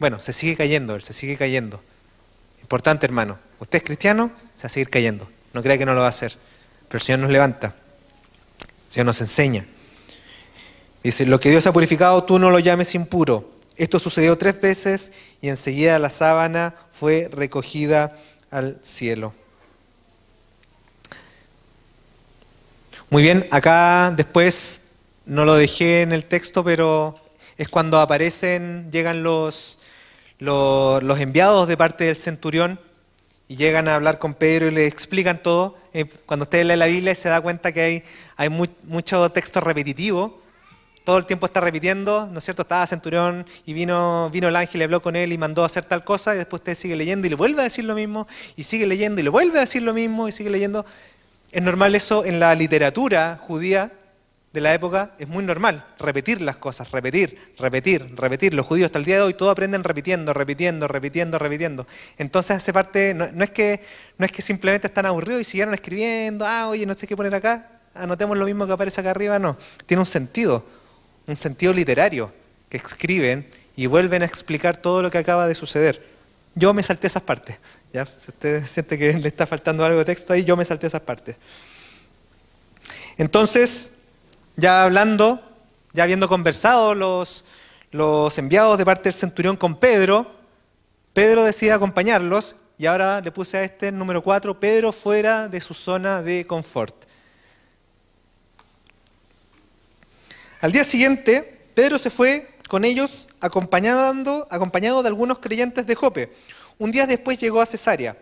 Bueno, 0.00 0.20
se 0.20 0.32
sigue 0.32 0.56
cayendo, 0.56 0.96
él 0.96 1.04
se 1.04 1.12
sigue 1.12 1.36
cayendo. 1.36 1.80
Importante, 2.62 3.06
hermano. 3.06 3.38
Usted 3.60 3.76
es 3.78 3.84
cristiano, 3.84 4.32
se 4.56 4.64
va 4.64 4.66
a 4.66 4.70
seguir 4.70 4.90
cayendo. 4.90 5.28
No 5.52 5.62
crea 5.62 5.78
que 5.78 5.86
no 5.86 5.94
lo 5.94 6.00
va 6.00 6.06
a 6.06 6.08
hacer. 6.08 6.36
Pero 6.88 6.98
el 6.98 7.00
Señor 7.00 7.20
nos 7.20 7.30
levanta. 7.30 7.76
El 8.88 8.92
Señor 8.92 9.06
nos 9.06 9.20
enseña. 9.20 9.64
Dice, 11.04 11.26
lo 11.26 11.38
que 11.38 11.50
Dios 11.50 11.64
ha 11.68 11.72
purificado, 11.72 12.24
tú 12.24 12.40
no 12.40 12.50
lo 12.50 12.58
llames 12.58 12.96
impuro. 12.96 13.52
Esto 13.76 14.00
sucedió 14.00 14.36
tres 14.36 14.60
veces 14.60 15.12
y 15.40 15.48
enseguida 15.48 16.00
la 16.00 16.10
sábana 16.10 16.74
fue 16.90 17.30
recogida 17.32 18.18
al 18.50 18.80
cielo. 18.82 19.32
Muy 23.08 23.22
bien, 23.22 23.46
acá 23.52 24.12
después 24.16 24.96
no 25.26 25.44
lo 25.44 25.54
dejé 25.54 26.02
en 26.02 26.10
el 26.10 26.24
texto, 26.24 26.64
pero 26.64 27.14
es 27.56 27.68
cuando 27.68 28.00
aparecen, 28.00 28.90
llegan 28.90 29.22
los, 29.22 29.78
los, 30.40 31.20
enviados 31.20 31.68
de 31.68 31.76
parte 31.76 32.02
del 32.02 32.16
centurión 32.16 32.80
y 33.46 33.54
llegan 33.54 33.86
a 33.86 33.94
hablar 33.94 34.18
con 34.18 34.34
Pedro 34.34 34.66
y 34.66 34.72
le 34.72 34.88
explican 34.88 35.40
todo. 35.40 35.76
Eh, 35.94 36.06
cuando 36.26 36.42
usted 36.42 36.64
lee 36.64 36.74
la 36.74 36.86
Biblia 36.86 37.14
se 37.14 37.28
da 37.28 37.40
cuenta 37.40 37.70
que 37.70 37.80
hay, 37.80 38.02
hay 38.36 38.48
mucho 38.48 39.30
texto 39.30 39.60
repetitivo, 39.60 40.42
todo 41.04 41.18
el 41.18 41.26
tiempo 41.26 41.46
está 41.46 41.60
repitiendo, 41.60 42.26
¿no 42.26 42.38
es 42.38 42.44
cierto? 42.44 42.62
Estaba 42.62 42.84
centurión 42.88 43.46
y 43.64 43.72
vino, 43.72 44.28
vino 44.32 44.48
el 44.48 44.56
ángel 44.56 44.80
y 44.80 44.84
habló 44.84 45.00
con 45.00 45.14
él 45.14 45.32
y 45.32 45.38
mandó 45.38 45.62
a 45.62 45.66
hacer 45.66 45.84
tal 45.84 46.02
cosa 46.02 46.34
y 46.34 46.38
después 46.38 46.58
usted 46.58 46.74
sigue 46.74 46.96
leyendo 46.96 47.28
y 47.28 47.30
le 47.30 47.36
vuelve 47.36 47.60
a 47.60 47.64
decir 47.64 47.84
lo 47.84 47.94
mismo 47.94 48.26
y 48.56 48.64
sigue 48.64 48.84
leyendo 48.84 49.20
y 49.20 49.22
le 49.22 49.30
vuelve 49.30 49.58
a 49.58 49.60
decir 49.60 49.82
lo 49.82 49.94
mismo 49.94 50.26
y 50.26 50.32
sigue 50.32 50.50
leyendo. 50.50 50.84
Es 51.56 51.62
normal 51.62 51.94
eso 51.94 52.22
en 52.26 52.38
la 52.38 52.54
literatura 52.54 53.40
judía 53.40 53.90
de 54.52 54.60
la 54.60 54.74
época, 54.74 55.12
es 55.18 55.26
muy 55.26 55.42
normal, 55.42 55.86
repetir 55.98 56.42
las 56.42 56.56
cosas, 56.56 56.90
repetir, 56.90 57.54
repetir, 57.58 58.14
repetir. 58.14 58.52
Los 58.52 58.66
judíos 58.66 58.88
hasta 58.88 58.98
el 58.98 59.06
día 59.06 59.16
de 59.16 59.22
hoy 59.22 59.32
todo 59.32 59.48
aprenden 59.48 59.82
repitiendo, 59.82 60.34
repitiendo, 60.34 60.86
repitiendo, 60.86 61.38
repitiendo. 61.38 61.86
Entonces 62.18 62.58
hace 62.58 62.74
parte, 62.74 63.14
no, 63.14 63.42
es, 63.42 63.50
que, 63.52 63.80
no 64.18 64.26
es 64.26 64.32
que 64.32 64.42
simplemente 64.42 64.88
están 64.88 65.06
aburridos 65.06 65.40
y 65.40 65.44
siguieron 65.44 65.72
escribiendo, 65.72 66.44
ah, 66.46 66.68
oye, 66.68 66.84
no 66.84 66.92
sé 66.92 67.06
qué 67.06 67.16
poner 67.16 67.34
acá, 67.34 67.70
anotemos 67.94 68.36
lo 68.36 68.44
mismo 68.44 68.66
que 68.66 68.74
aparece 68.74 69.00
acá 69.00 69.12
arriba, 69.12 69.38
no, 69.38 69.56
tiene 69.86 70.00
un 70.00 70.06
sentido, 70.06 70.62
un 71.26 71.36
sentido 71.36 71.72
literario, 71.72 72.34
que 72.68 72.76
escriben 72.76 73.50
y 73.76 73.86
vuelven 73.86 74.20
a 74.20 74.26
explicar 74.26 74.76
todo 74.76 75.00
lo 75.00 75.10
que 75.10 75.16
acaba 75.16 75.48
de 75.48 75.54
suceder. 75.54 76.04
Yo 76.54 76.74
me 76.74 76.82
salté 76.82 77.06
esas 77.06 77.22
partes. 77.22 77.56
Si 77.92 78.30
usted 78.30 78.66
siente 78.66 78.98
que 78.98 79.12
le 79.12 79.28
está 79.28 79.46
faltando 79.46 79.84
algo 79.84 79.98
de 79.98 80.04
texto 80.04 80.32
ahí, 80.32 80.44
yo 80.44 80.56
me 80.56 80.64
salté 80.64 80.86
esas 80.86 81.02
partes. 81.02 81.36
Entonces, 83.18 83.98
ya 84.56 84.84
hablando, 84.84 85.40
ya 85.92 86.02
habiendo 86.02 86.28
conversado 86.28 86.94
los, 86.94 87.44
los 87.90 88.36
enviados 88.38 88.76
de 88.76 88.84
parte 88.84 89.04
del 89.04 89.14
centurión 89.14 89.56
con 89.56 89.78
Pedro, 89.78 90.30
Pedro 91.12 91.44
decide 91.44 91.72
acompañarlos 91.72 92.56
y 92.78 92.84
ahora 92.86 93.22
le 93.22 93.32
puse 93.32 93.56
a 93.56 93.64
este 93.64 93.88
el 93.88 93.96
número 93.96 94.22
4, 94.22 94.60
Pedro 94.60 94.92
fuera 94.92 95.48
de 95.48 95.60
su 95.62 95.72
zona 95.72 96.22
de 96.22 96.46
confort. 96.46 96.94
Al 100.60 100.72
día 100.72 100.84
siguiente, 100.84 101.68
Pedro 101.74 101.98
se 101.98 102.10
fue 102.10 102.50
con 102.68 102.84
ellos 102.84 103.28
acompañando, 103.40 104.46
acompañado 104.50 105.02
de 105.02 105.08
algunos 105.08 105.38
creyentes 105.38 105.86
de 105.86 105.94
Jope. 105.94 106.32
Un 106.78 106.90
día 106.90 107.06
después 107.06 107.38
llegó 107.38 107.60
a 107.60 107.66
Cesarea. 107.66 108.16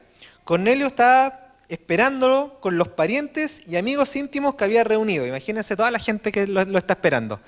Cornelio 0.45 0.87
estaba 0.87 1.53
esperándolo 1.69 2.59
con 2.61 2.79
los 2.79 2.89
parientes 2.89 3.63
y 3.67 3.77
amigos 3.77 4.15
íntimos 4.17 4.55
que 4.55 4.65
había 4.65 4.85
reunido. 4.85 5.27
Imagínense 5.27 5.77
toda 5.77 5.91
la 5.91 5.99
gente 5.99 6.31
que 6.31 6.47
lo, 6.47 6.79
está 6.79 6.93
esperando. 6.95 7.41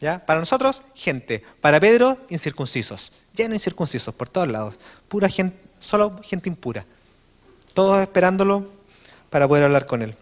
¿Ya? 0.00 0.24
Para 0.24 0.40
nosotros, 0.40 0.82
gente. 0.94 1.44
Para 1.60 1.78
Pedro, 1.78 2.18
incircuncisos. 2.30 3.12
Lleno 3.34 3.54
incircuncisos 3.54 4.14
por 4.14 4.28
todos 4.28 4.48
lados. 4.48 4.80
Pura 5.08 5.28
gente, 5.28 5.56
solo 5.78 6.18
gente 6.22 6.48
impura. 6.48 6.86
Todos 7.74 8.00
esperándolo 8.00 8.72
para 9.28 9.46
poder 9.46 9.64
hablar 9.64 9.86
con 9.86 10.02
él. 10.02 10.16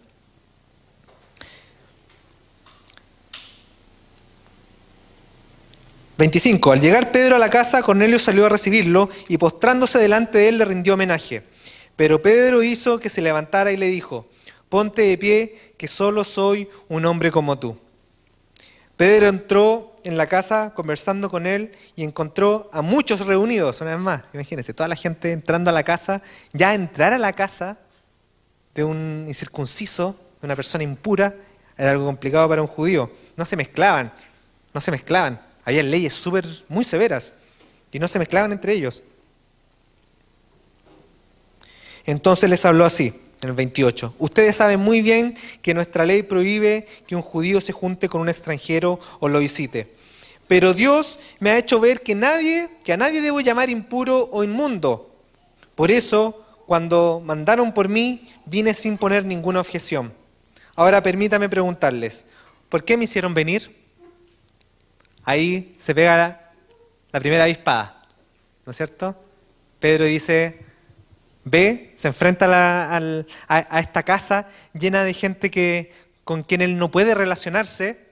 25. 6.19 6.73
Al 6.73 6.81
llegar 6.81 7.13
Pedro 7.13 7.37
a 7.37 7.39
la 7.39 7.49
casa, 7.49 7.81
Cornelio 7.81 8.19
salió 8.19 8.45
a 8.45 8.49
recibirlo 8.49 9.09
y 9.29 9.37
postrándose 9.37 9.99
delante 9.99 10.37
de 10.37 10.49
él 10.49 10.57
le 10.57 10.65
rindió 10.65 10.95
homenaje. 10.95 11.43
Pero 11.95 12.21
Pedro 12.21 12.61
hizo 12.61 12.99
que 12.99 13.07
se 13.07 13.21
levantara 13.21 13.71
y 13.71 13.77
le 13.77 13.87
dijo, 13.87 14.27
ponte 14.67 15.03
de 15.03 15.17
pie, 15.17 15.73
que 15.77 15.87
solo 15.87 16.25
soy 16.25 16.67
un 16.89 17.05
hombre 17.05 17.31
como 17.31 17.57
tú. 17.57 17.77
Pedro 18.97 19.29
entró 19.29 19.95
en 20.03 20.17
la 20.17 20.27
casa 20.27 20.73
conversando 20.75 21.29
con 21.29 21.47
él 21.47 21.71
y 21.95 22.03
encontró 22.03 22.69
a 22.73 22.81
muchos 22.81 23.25
reunidos, 23.25 23.79
una 23.79 23.91
vez 23.91 24.03
más. 24.03 24.23
Imagínense, 24.33 24.73
toda 24.73 24.89
la 24.89 24.97
gente 24.97 25.31
entrando 25.31 25.69
a 25.69 25.73
la 25.73 25.83
casa, 25.83 26.21
ya 26.51 26.73
entrar 26.73 27.13
a 27.13 27.17
la 27.17 27.31
casa 27.31 27.77
de 28.75 28.83
un 28.83 29.23
incircunciso, 29.25 30.17
de 30.41 30.47
una 30.47 30.57
persona 30.57 30.83
impura, 30.83 31.33
era 31.77 31.91
algo 31.91 32.05
complicado 32.07 32.49
para 32.49 32.61
un 32.61 32.67
judío. 32.67 33.09
No 33.37 33.45
se 33.45 33.55
mezclaban, 33.55 34.11
no 34.73 34.81
se 34.81 34.91
mezclaban. 34.91 35.47
Había 35.63 35.83
leyes 35.83 36.13
súper, 36.13 36.47
muy 36.67 36.83
severas 36.83 37.33
y 37.91 37.99
no 37.99 38.07
se 38.07 38.19
mezclaban 38.19 38.51
entre 38.51 38.73
ellos. 38.73 39.03
Entonces 42.05 42.49
les 42.49 42.65
habló 42.65 42.85
así, 42.85 43.13
en 43.41 43.49
el 43.49 43.55
28. 43.55 44.15
Ustedes 44.17 44.55
saben 44.55 44.79
muy 44.79 45.01
bien 45.01 45.37
que 45.61 45.73
nuestra 45.73 46.05
ley 46.05 46.23
prohíbe 46.23 46.87
que 47.07 47.15
un 47.15 47.21
judío 47.21 47.61
se 47.61 47.71
junte 47.71 48.09
con 48.09 48.21
un 48.21 48.29
extranjero 48.29 48.99
o 49.19 49.29
lo 49.29 49.39
visite. 49.39 49.93
Pero 50.47 50.73
Dios 50.73 51.19
me 51.39 51.51
ha 51.51 51.57
hecho 51.57 51.79
ver 51.79 52.01
que 52.01 52.15
nadie, 52.15 52.69
que 52.83 52.93
a 52.93 52.97
nadie 52.97 53.21
debo 53.21 53.39
llamar 53.39 53.69
impuro 53.69 54.29
o 54.31 54.43
inmundo. 54.43 55.13
Por 55.75 55.91
eso, 55.91 56.43
cuando 56.65 57.21
mandaron 57.23 57.73
por 57.73 57.87
mí, 57.87 58.27
vine 58.45 58.73
sin 58.73 58.97
poner 58.97 59.25
ninguna 59.25 59.61
objeción. 59.61 60.11
Ahora 60.75 61.03
permítame 61.03 61.49
preguntarles, 61.49 62.25
¿por 62.69 62.83
qué 62.83 62.97
me 62.97 63.03
hicieron 63.03 63.33
venir? 63.33 63.78
Ahí 65.23 65.75
se 65.77 65.93
pega 65.95 66.17
la, 67.11 67.19
primera 67.19 67.45
avispada, 67.45 68.01
¿no 68.65 68.71
es 68.71 68.77
cierto? 68.77 69.15
Pedro 69.79 70.05
dice, 70.05 70.59
ve, 71.43 71.93
se 71.95 72.07
enfrenta 72.07 72.45
a, 72.95 73.79
esta 73.79 74.03
casa 74.03 74.49
llena 74.73 75.03
de 75.03 75.13
gente 75.13 75.49
que, 75.49 75.93
con 76.23 76.43
quien 76.43 76.61
él 76.61 76.77
no 76.77 76.91
puede 76.91 77.15
relacionarse, 77.15 78.07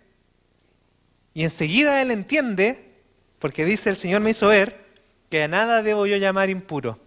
y 1.34 1.44
enseguida 1.44 2.02
él 2.02 2.12
entiende, 2.12 2.92
porque 3.40 3.66
dice, 3.66 3.90
el 3.90 3.98
Señor 3.98 4.22
me 4.22 4.32
hizo 4.32 4.48
ver, 4.48 4.86
que 5.30 5.44
a 5.44 5.48
nada 5.48 5.84
debo 5.84 6.08
yo 6.08 6.18
llamar 6.18 6.50
impuro. 6.50 7.00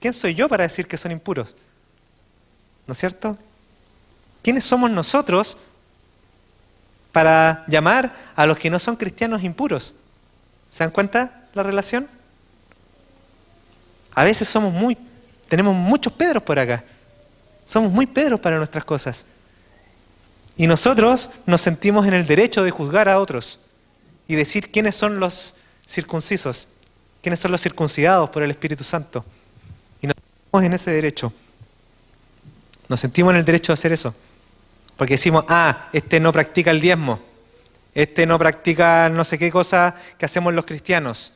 ¿Quién 0.00 0.12
soy 0.12 0.34
yo 0.34 0.48
para 0.48 0.64
decir 0.64 0.86
que 0.86 0.96
son 0.96 1.12
impuros? 1.12 1.54
¿No 2.86 2.92
es 2.92 2.98
cierto? 2.98 3.38
¿Quiénes 4.42 4.64
somos 4.64 4.90
nosotros 4.90 5.58
para 7.12 7.64
llamar 7.68 8.14
a 8.34 8.46
los 8.46 8.58
que 8.58 8.70
no 8.70 8.78
son 8.78 8.96
cristianos 8.96 9.44
impuros. 9.44 9.94
¿Se 10.70 10.82
dan 10.82 10.90
cuenta 10.90 11.44
la 11.52 11.62
relación? 11.62 12.08
A 14.14 14.24
veces 14.24 14.48
somos 14.48 14.72
muy, 14.72 14.96
tenemos 15.48 15.74
muchos 15.74 16.12
Pedros 16.12 16.42
por 16.42 16.58
acá. 16.58 16.82
Somos 17.64 17.92
muy 17.92 18.06
Pedros 18.06 18.40
para 18.40 18.56
nuestras 18.56 18.84
cosas. 18.84 19.26
Y 20.56 20.66
nosotros 20.66 21.30
nos 21.46 21.60
sentimos 21.60 22.06
en 22.06 22.14
el 22.14 22.26
derecho 22.26 22.62
de 22.62 22.70
juzgar 22.70 23.08
a 23.08 23.18
otros 23.18 23.58
y 24.28 24.34
decir 24.34 24.70
quiénes 24.70 24.94
son 24.94 25.20
los 25.20 25.54
circuncisos, 25.86 26.68
quiénes 27.22 27.40
son 27.40 27.52
los 27.52 27.60
circuncidados 27.60 28.30
por 28.30 28.42
el 28.42 28.50
Espíritu 28.50 28.84
Santo. 28.84 29.24
Y 30.00 30.06
nos 30.06 30.16
sentimos 30.16 30.64
en 30.64 30.72
ese 30.72 30.90
derecho. 30.90 31.32
Nos 32.88 33.00
sentimos 33.00 33.32
en 33.32 33.38
el 33.38 33.44
derecho 33.44 33.72
de 33.72 33.74
hacer 33.74 33.92
eso. 33.92 34.14
Porque 35.02 35.14
decimos, 35.14 35.44
ah, 35.48 35.88
este 35.92 36.20
no 36.20 36.30
practica 36.30 36.70
el 36.70 36.80
diezmo, 36.80 37.18
este 37.92 38.24
no 38.24 38.38
practica 38.38 39.08
no 39.08 39.24
sé 39.24 39.36
qué 39.36 39.50
cosa 39.50 39.96
que 40.16 40.26
hacemos 40.26 40.54
los 40.54 40.64
cristianos. 40.64 41.32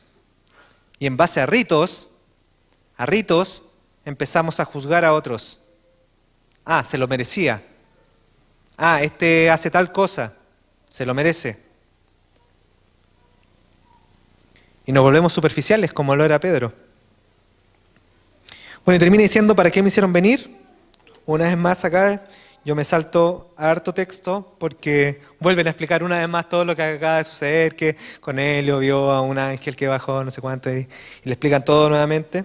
Y 0.99 1.05
en 1.05 1.17
base 1.17 1.41
a 1.41 1.45
ritos, 1.45 2.07
a 2.95 3.05
ritos, 3.05 3.63
empezamos 4.05 4.61
a 4.61 4.63
juzgar 4.63 5.03
a 5.03 5.11
otros. 5.11 5.59
Ah, 6.63 6.81
se 6.85 6.97
lo 6.97 7.09
merecía. 7.09 7.61
Ah, 8.77 9.01
este 9.01 9.49
hace 9.49 9.69
tal 9.69 9.91
cosa, 9.91 10.31
se 10.89 11.05
lo 11.05 11.13
merece. 11.13 11.61
Y 14.85 14.93
nos 14.93 15.03
volvemos 15.03 15.33
superficiales 15.33 15.91
como 15.91 16.15
lo 16.15 16.23
era 16.23 16.39
Pedro. 16.39 16.71
Bueno, 18.85 18.95
y 18.95 18.99
termina 18.99 19.23
diciendo, 19.23 19.53
¿para 19.53 19.69
qué 19.69 19.81
me 19.81 19.89
hicieron 19.89 20.13
venir? 20.13 20.55
Una 21.25 21.47
vez 21.47 21.57
más 21.57 21.83
acá, 21.83 22.23
yo 22.67 22.75
me 22.75 22.83
salto 22.83 23.53
a 23.55 23.71
harto 23.71 23.93
texto 23.93 24.57
porque 24.59 25.21
vuelven 25.39 25.67
a 25.67 25.69
explicar 25.69 26.03
una 26.03 26.17
vez 26.17 26.27
más 26.27 26.49
todo 26.49 26.65
lo 26.65 26.75
que 26.75 26.83
acaba 26.83 27.19
de 27.19 27.23
suceder, 27.23 27.77
que 27.77 27.95
Cornelio 28.19 28.79
vio 28.79 29.09
a 29.09 29.21
un 29.21 29.37
ángel 29.37 29.73
que 29.73 29.87
bajó 29.87 30.21
no 30.21 30.31
sé 30.31 30.41
cuánto 30.41 30.69
y, 30.69 30.85
le 31.23 31.31
explican 31.31 31.63
todo 31.63 31.87
nuevamente. 31.87 32.43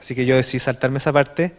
Así 0.00 0.14
que 0.14 0.24
yo 0.24 0.36
decidí 0.36 0.58
saltarme 0.58 0.96
esa 0.96 1.12
parte. 1.12 1.54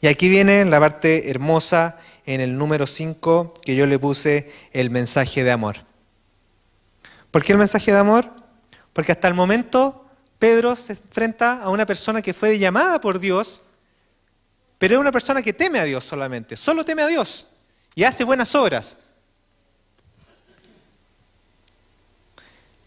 Y 0.00 0.06
aquí 0.06 0.30
viene 0.30 0.64
la 0.64 0.80
parte 0.80 1.28
hermosa 1.28 1.98
en 2.24 2.40
el 2.40 2.56
número 2.56 2.86
5 2.86 3.52
que 3.62 3.76
yo 3.76 3.84
le 3.84 3.98
puse 3.98 4.50
el 4.72 4.88
mensaje 4.88 5.44
de 5.44 5.50
amor. 5.50 5.76
¿Por 7.30 7.44
qué 7.44 7.52
el 7.52 7.58
mensaje 7.58 7.92
de 7.92 7.98
amor? 7.98 8.24
Porque 8.94 9.12
hasta 9.12 9.28
el 9.28 9.34
momento 9.34 10.06
Pedro 10.38 10.76
se 10.76 10.94
enfrenta 10.94 11.62
a 11.62 11.68
una 11.68 11.84
persona 11.84 12.22
que 12.22 12.32
fue 12.32 12.58
llamada 12.58 13.02
por 13.02 13.18
Dios, 13.18 13.64
pero 14.78 14.94
es 14.94 15.00
una 15.00 15.12
persona 15.12 15.42
que 15.42 15.52
teme 15.52 15.80
a 15.80 15.84
Dios 15.84 16.04
solamente, 16.04 16.56
solo 16.56 16.84
teme 16.84 17.02
a 17.02 17.08
Dios 17.08 17.48
y 17.94 18.04
hace 18.04 18.24
buenas 18.24 18.54
obras. 18.54 18.98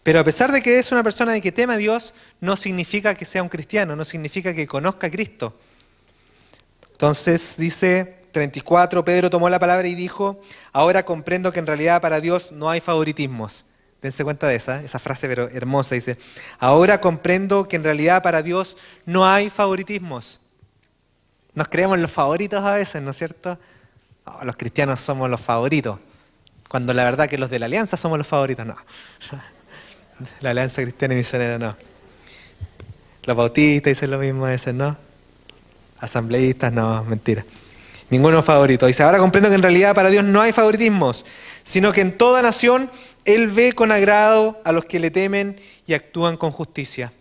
Pero 0.02 0.18
a 0.18 0.24
pesar 0.24 0.50
de 0.50 0.62
que 0.62 0.78
es 0.78 0.90
una 0.90 1.02
persona 1.02 1.32
de 1.32 1.40
que 1.40 1.52
teme 1.52 1.74
a 1.74 1.76
Dios, 1.76 2.14
no 2.40 2.56
significa 2.56 3.14
que 3.14 3.24
sea 3.24 3.42
un 3.42 3.48
cristiano, 3.48 3.94
no 3.94 4.04
significa 4.04 4.52
que 4.52 4.66
conozca 4.66 5.06
a 5.06 5.10
Cristo. 5.10 5.56
Entonces 6.92 7.56
dice 7.56 8.22
34, 8.32 9.04
Pedro 9.04 9.30
tomó 9.30 9.48
la 9.48 9.60
palabra 9.60 9.86
y 9.86 9.94
dijo, 9.94 10.40
ahora 10.72 11.04
comprendo 11.04 11.52
que 11.52 11.60
en 11.60 11.66
realidad 11.66 12.00
para 12.00 12.20
Dios 12.20 12.50
no 12.52 12.70
hay 12.70 12.80
favoritismos. 12.80 13.66
Dense 14.00 14.24
cuenta 14.24 14.48
de 14.48 14.56
esa, 14.56 14.82
esa 14.82 14.98
frase 14.98 15.28
pero 15.28 15.48
hermosa. 15.48 15.94
Dice, 15.94 16.18
ahora 16.58 17.00
comprendo 17.00 17.68
que 17.68 17.76
en 17.76 17.84
realidad 17.84 18.22
para 18.22 18.42
Dios 18.42 18.76
no 19.06 19.26
hay 19.26 19.50
favoritismos. 19.50 20.40
Nos 21.54 21.68
creemos 21.68 21.98
los 21.98 22.10
favoritos 22.10 22.64
a 22.64 22.74
veces, 22.74 23.02
¿no 23.02 23.10
es 23.10 23.16
cierto? 23.16 23.58
los 24.44 24.56
cristianos 24.56 25.00
somos 25.00 25.28
los 25.28 25.40
favoritos. 25.40 25.98
Cuando 26.68 26.94
la 26.94 27.04
verdad 27.04 27.28
que 27.28 27.36
los 27.38 27.50
de 27.50 27.58
la 27.58 27.66
alianza 27.66 27.96
somos 27.96 28.18
los 28.18 28.26
favoritos, 28.26 28.64
no. 28.64 28.76
La 30.40 30.50
alianza 30.50 30.80
cristiana 30.82 31.14
y 31.14 31.16
misionera, 31.16 31.58
no. 31.58 31.76
Los 33.24 33.36
bautistas 33.36 33.90
dicen 33.90 34.10
lo 34.10 34.18
mismo 34.18 34.46
a 34.46 34.50
veces, 34.50 34.74
¿no? 34.74 34.96
Asambleístas, 35.98 36.72
no, 36.72 37.04
mentira. 37.04 37.44
Ninguno 38.10 38.42
favorito. 38.42 38.86
Dice, 38.86 39.02
ahora 39.02 39.18
comprendo 39.18 39.48
que 39.48 39.54
en 39.54 39.62
realidad 39.62 39.94
para 39.94 40.10
Dios 40.10 40.24
no 40.24 40.40
hay 40.40 40.52
favoritismos, 40.52 41.24
sino 41.62 41.92
que 41.92 42.00
en 42.00 42.16
toda 42.16 42.42
nación 42.42 42.90
Él 43.24 43.48
ve 43.48 43.72
con 43.72 43.90
agrado 43.90 44.60
a 44.64 44.72
los 44.72 44.84
que 44.84 45.00
le 45.00 45.10
temen 45.10 45.56
y 45.86 45.94
actúan 45.94 46.36
con 46.36 46.50
justicia. 46.50 47.12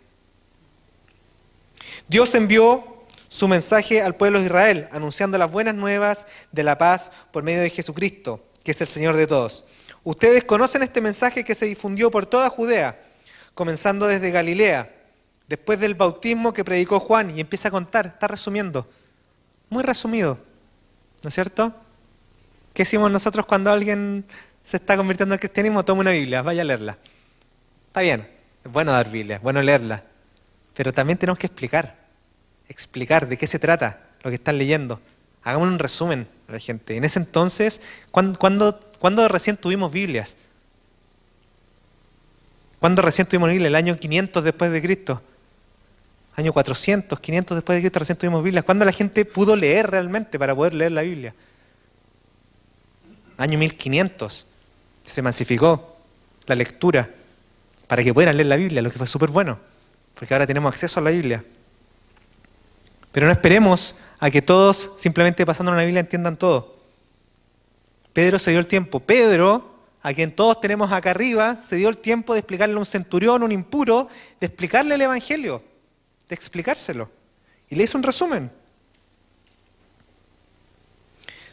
Dios 2.07 2.35
envió 2.35 2.90
su 3.31 3.47
mensaje 3.47 4.01
al 4.01 4.17
pueblo 4.17 4.39
de 4.39 4.47
Israel, 4.47 4.89
anunciando 4.91 5.37
las 5.37 5.49
buenas 5.49 5.73
nuevas 5.73 6.27
de 6.51 6.63
la 6.63 6.77
paz 6.77 7.13
por 7.31 7.43
medio 7.43 7.61
de 7.61 7.69
Jesucristo, 7.69 8.43
que 8.61 8.71
es 8.71 8.81
el 8.81 8.87
Señor 8.87 9.15
de 9.15 9.25
todos. 9.25 9.63
Ustedes 10.03 10.43
conocen 10.43 10.83
este 10.83 10.99
mensaje 10.99 11.45
que 11.45 11.55
se 11.55 11.65
difundió 11.65 12.11
por 12.11 12.25
toda 12.25 12.49
Judea, 12.49 12.99
comenzando 13.53 14.05
desde 14.05 14.31
Galilea, 14.31 14.93
después 15.47 15.79
del 15.79 15.95
bautismo 15.95 16.51
que 16.51 16.65
predicó 16.65 16.99
Juan, 16.99 17.35
y 17.35 17.39
empieza 17.39 17.69
a 17.69 17.71
contar, 17.71 18.07
está 18.07 18.27
resumiendo, 18.27 18.85
muy 19.69 19.81
resumido, 19.81 20.37
¿no 21.23 21.29
es 21.29 21.33
cierto? 21.33 21.73
¿Qué 22.73 22.83
decimos 22.83 23.09
nosotros 23.09 23.45
cuando 23.45 23.71
alguien 23.71 24.25
se 24.61 24.75
está 24.75 24.97
convirtiendo 24.97 25.31
al 25.31 25.39
cristianismo? 25.39 25.85
Toma 25.85 26.01
una 26.01 26.11
Biblia, 26.11 26.41
vaya 26.41 26.63
a 26.63 26.65
leerla. 26.65 26.97
Está 27.87 28.01
bien, 28.01 28.27
es 28.65 28.69
bueno 28.69 28.91
dar 28.91 29.09
Biblia, 29.09 29.37
es 29.37 29.41
bueno 29.41 29.61
leerla, 29.61 30.03
pero 30.73 30.91
también 30.91 31.17
tenemos 31.17 31.39
que 31.39 31.47
explicar, 31.47 32.00
explicar 32.71 33.27
de 33.27 33.37
qué 33.37 33.47
se 33.47 33.59
trata 33.59 34.01
lo 34.23 34.29
que 34.29 34.35
están 34.35 34.57
leyendo. 34.57 34.99
Hagamos 35.43 35.67
un 35.67 35.79
resumen 35.79 36.27
a 36.47 36.53
la 36.53 36.59
gente. 36.59 36.95
En 36.95 37.03
ese 37.03 37.19
entonces, 37.19 37.81
¿cuándo, 38.11 39.27
recién 39.27 39.57
tuvimos 39.57 39.91
Biblias? 39.91 40.37
¿Cuándo 42.79 43.01
recién 43.01 43.27
tuvimos 43.27 43.49
Biblia? 43.49 43.67
El 43.67 43.75
año 43.75 43.95
500 43.95 44.43
después 44.43 44.71
de 44.71 44.81
Cristo. 44.81 45.21
Año 46.35 46.53
400, 46.53 47.19
500 47.19 47.57
después 47.57 47.75
de 47.75 47.81
Cristo 47.81 47.99
recién 47.99 48.17
tuvimos 48.17 48.43
Biblias. 48.43 48.63
¿Cuándo 48.63 48.85
la 48.85 48.91
gente 48.91 49.25
pudo 49.25 49.55
leer 49.55 49.91
realmente 49.91 50.39
para 50.39 50.55
poder 50.55 50.73
leer 50.73 50.91
la 50.91 51.01
Biblia? 51.01 51.35
Año 53.37 53.59
1500. 53.59 54.47
Se 55.03 55.21
masificó 55.21 55.97
la 56.45 56.55
lectura 56.55 57.09
para 57.87 58.03
que 58.03 58.13
pudieran 58.13 58.37
leer 58.37 58.47
la 58.47 58.55
Biblia, 58.55 58.81
lo 58.81 58.89
que 58.89 58.97
fue 58.97 59.07
súper 59.07 59.29
bueno, 59.29 59.59
porque 60.15 60.33
ahora 60.33 60.47
tenemos 60.47 60.71
acceso 60.71 60.99
a 60.99 61.03
la 61.03 61.09
Biblia. 61.09 61.43
Pero 63.11 63.27
no 63.27 63.33
esperemos 63.33 63.95
a 64.19 64.29
que 64.29 64.41
todos 64.41 64.91
simplemente 64.97 65.45
pasando 65.45 65.71
una 65.71 65.81
Biblia 65.81 65.99
entiendan 65.99 66.37
todo. 66.37 66.75
Pedro 68.13 68.39
se 68.39 68.51
dio 68.51 68.59
el 68.59 68.67
tiempo. 68.67 68.99
Pedro, 68.99 69.75
a 70.01 70.13
quien 70.13 70.31
todos 70.31 70.61
tenemos 70.61 70.91
acá 70.91 71.11
arriba, 71.11 71.57
se 71.61 71.75
dio 71.75 71.89
el 71.89 71.97
tiempo 71.97 72.33
de 72.33 72.39
explicarle 72.39 72.75
a 72.75 72.79
un 72.79 72.85
centurión, 72.85 73.43
un 73.43 73.51
impuro, 73.51 74.07
de 74.39 74.47
explicarle 74.47 74.95
el 74.95 75.01
Evangelio, 75.01 75.63
de 76.27 76.35
explicárselo. 76.35 77.09
Y 77.69 77.75
le 77.75 77.83
hizo 77.83 77.97
un 77.97 78.03
resumen. 78.03 78.51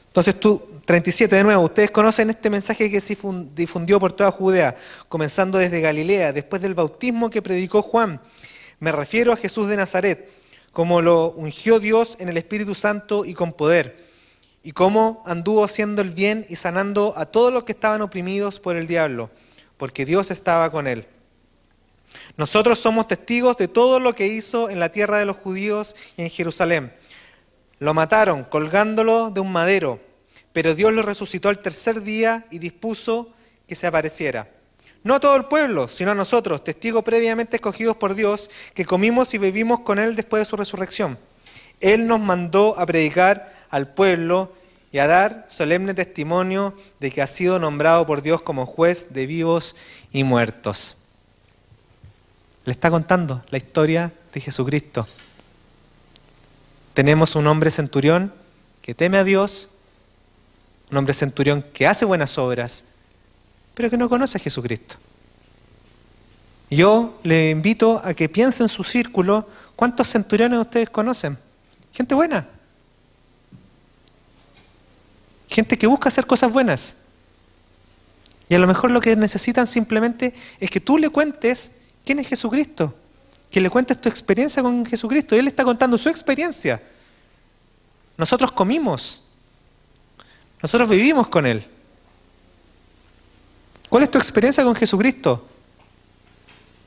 Entonces 0.09 0.40
tú, 0.40 0.62
37 0.85 1.37
de 1.37 1.44
nuevo, 1.44 1.62
ustedes 1.62 1.90
conocen 1.90 2.31
este 2.31 2.51
mensaje 2.51 2.90
que 2.90 2.99
se 2.99 3.16
difundió 3.55 4.01
por 4.01 4.12
toda 4.12 4.33
Judea, 4.33 4.77
comenzando 5.09 5.59
desde 5.59 5.81
Galilea, 5.81 6.33
después 6.33 6.62
del 6.62 6.75
bautismo 6.75 7.31
que 7.31 7.42
predicó 7.42 7.83
Juan. 7.83 8.21
Me 8.81 8.90
refiero 8.90 9.33
a 9.33 9.37
Jesús 9.37 9.68
de 9.68 9.77
Nazaret 9.77 10.38
como 10.79 11.03
lo 11.03 11.33
ungió 11.33 11.81
Dios 11.81 12.19
en 12.21 12.29
el 12.29 12.37
Espíritu 12.37 12.73
Santo 12.73 13.25
y 13.25 13.35
con 13.35 13.53
poder, 13.53 13.99
y 14.62 14.71
cómo 14.71 15.25
anduvo 15.27 15.64
haciendo 15.64 16.03
el 16.03 16.11
bien 16.11 16.47
y 16.49 16.55
sanando 16.55 17.14
a 17.17 17.27
todos 17.27 17.53
los 17.53 17.64
que 17.64 17.73
estaban 17.73 18.01
oprimidos 18.01 18.61
por 18.61 18.77
el 18.77 18.87
diablo, 18.87 19.29
porque 19.77 20.05
Dios 20.05 20.31
estaba 20.31 20.71
con 20.71 20.87
él. 20.87 21.09
Nosotros 22.37 22.79
somos 22.79 23.09
testigos 23.09 23.57
de 23.57 23.67
todo 23.67 23.99
lo 23.99 24.14
que 24.14 24.29
hizo 24.29 24.71
en 24.71 24.79
la 24.79 24.93
tierra 24.93 25.19
de 25.19 25.25
los 25.25 25.38
judíos 25.38 25.97
y 26.17 26.23
en 26.23 26.31
Jerusalén. 26.31 26.95
Lo 27.81 27.93
mataron 27.93 28.45
colgándolo 28.45 29.31
de 29.31 29.41
un 29.41 29.51
madero, 29.51 29.99
pero 30.53 30.77
Dios 30.77 30.93
lo 30.93 31.03
resucitó 31.03 31.49
al 31.49 31.59
tercer 31.59 32.03
día 32.03 32.47
y 32.53 32.61
dispuso 32.61 33.33
que 33.67 33.75
se 33.75 33.88
apareciera 33.88 34.49
no 35.05 35.15
a 35.15 35.21
todo 35.21 35.37
el 35.37 35.45
pueblo, 35.45 35.89
sino 35.89 36.11
a 36.11 36.15
nosotros, 36.15 36.65
testigos 36.65 37.05
previamente 37.05 37.57
escogidos 37.57 37.97
por 37.97 38.15
Dios, 38.15 38.51
que 38.75 38.85
comimos 38.85 39.33
y 39.35 39.39
vivimos 39.39 39.81
con 39.81 39.99
Él 39.99 40.17
después 40.17 40.41
de 40.41 40.45
su 40.45 40.57
resurrección. 40.57 41.19
Él 41.81 42.07
nos 42.07 42.21
mandó 42.21 42.79
a 42.79 42.87
predicar 42.87 43.55
al 43.71 43.89
pueblo 43.89 44.53
y 44.91 44.99
a 44.99 45.07
dar 45.07 45.47
solemne 45.49 45.95
testimonio 45.95 46.75
de 47.01 47.11
que 47.11 47.23
ha 47.23 47.27
sido 47.27 47.59
nombrado 47.59 48.07
por 48.07 48.23
Dios 48.23 48.43
como 48.43 48.67
juez 48.67 49.09
de 49.11 49.27
vivos 49.27 49.77
y 50.13 50.25
muertos. 50.25 50.97
Le 52.65 52.73
está 52.73 52.91
contando 52.91 53.45
la 53.51 53.59
historia 53.59 54.13
de 54.33 54.41
Jesucristo. 54.41 55.07
Tenemos 56.95 57.37
un 57.37 57.47
hombre 57.47 57.71
centurión 57.71 58.33
que 58.83 58.95
teme 58.95 59.19
a 59.19 59.25
Dios, 59.25 59.71
un 60.91 60.97
hombre 60.97 61.15
centurión 61.15 61.63
que 61.63 61.87
hace 61.87 62.05
buenas 62.05 62.39
obras, 62.39 62.85
pero 63.79 63.91
que 63.91 63.97
no 63.97 64.09
conoce 64.09 64.37
a 64.37 64.41
Jesucristo. 64.41 64.97
Yo 66.69 67.21
le 67.23 67.51
invito 67.51 68.03
a 68.05 68.12
que 68.12 68.29
piense 68.29 68.64
en 68.64 68.69
su 68.69 68.83
círculo 68.83 69.49
cuántos 69.77 70.09
centuriones 70.09 70.59
ustedes 70.59 70.91
conocen. 70.91 71.38
Gente 71.93 72.12
buena. 72.12 72.49
Gente 75.49 75.79
que 75.79 75.87
busca 75.87 76.09
hacer 76.09 76.27
cosas 76.27 76.53
buenas. 76.53 77.05
Y 78.49 78.57
a 78.57 78.59
lo 78.59 78.67
mejor 78.67 78.91
lo 78.91 79.01
que 79.01 79.14
necesitan 79.14 79.69
simplemente 79.69 80.35
es 80.59 80.73
que 80.73 80.81
tú 80.81 80.99
le 80.99 81.09
cuentes 81.09 81.71
quién 82.05 82.19
es 82.19 82.27
Jesucristo. 82.27 82.93
Que 83.49 83.61
le 83.61 83.71
cuentes 83.71 84.01
tu 84.01 84.09
experiencia 84.09 84.61
con 84.61 84.85
Jesucristo. 84.87 85.37
Él 85.37 85.47
está 85.47 85.62
contando 85.62 85.97
su 85.97 86.09
experiencia. 86.09 86.83
Nosotros 88.17 88.51
comimos. 88.51 89.23
Nosotros 90.61 90.88
vivimos 90.88 91.29
con 91.29 91.47
Él. 91.47 91.78
¿Cuál 93.88 94.03
es 94.03 94.11
tu 94.11 94.18
experiencia 94.18 94.64
con 94.64 94.74
Jesucristo? 94.74 95.46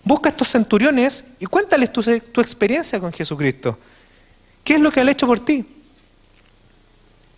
Busca 0.04 0.30
a 0.30 0.32
estos 0.32 0.50
centuriones 0.50 1.26
y 1.40 1.46
cuéntales 1.46 1.92
tu, 1.92 2.42
experiencia 2.42 3.00
con 3.00 3.12
Jesucristo. 3.12 3.78
¿Qué 4.64 4.76
es 4.76 4.82
lo 4.82 4.92
que 4.92 5.02
Él 5.02 5.08
ha 5.08 5.12
hecho 5.12 5.28
por 5.28 5.40
ti? 5.40 5.66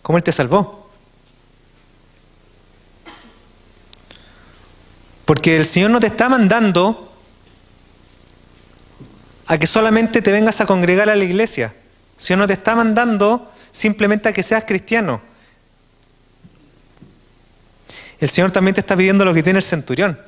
¿Cómo 0.02 0.18
Él 0.18 0.24
te 0.24 0.32
salvó? 0.32 0.90
Porque 5.24 5.56
el 5.56 5.64
Señor 5.64 5.90
no 5.90 6.00
te 6.00 6.08
está 6.08 6.28
mandando 6.28 7.12
a 9.46 9.58
que 9.58 9.66
solamente 9.66 10.20
te 10.20 10.32
vengas 10.32 10.60
a 10.60 10.66
congregar 10.66 11.08
a 11.08 11.16
la 11.16 11.24
iglesia. 11.24 11.74
El 12.16 12.22
Señor 12.22 12.40
no 12.40 12.46
te 12.46 12.52
está 12.54 12.74
mandando 12.74 13.50
simplemente 13.72 14.28
a 14.28 14.32
que 14.32 14.42
seas 14.42 14.64
cristiano. 14.64 15.22
El 18.20 18.28
Señor 18.28 18.50
también 18.50 18.74
te 18.74 18.80
está 18.80 18.96
pidiendo 18.96 19.24
lo 19.24 19.34
que 19.34 19.42
tiene 19.42 19.58
el 19.58 19.62
centurión. 19.62 20.18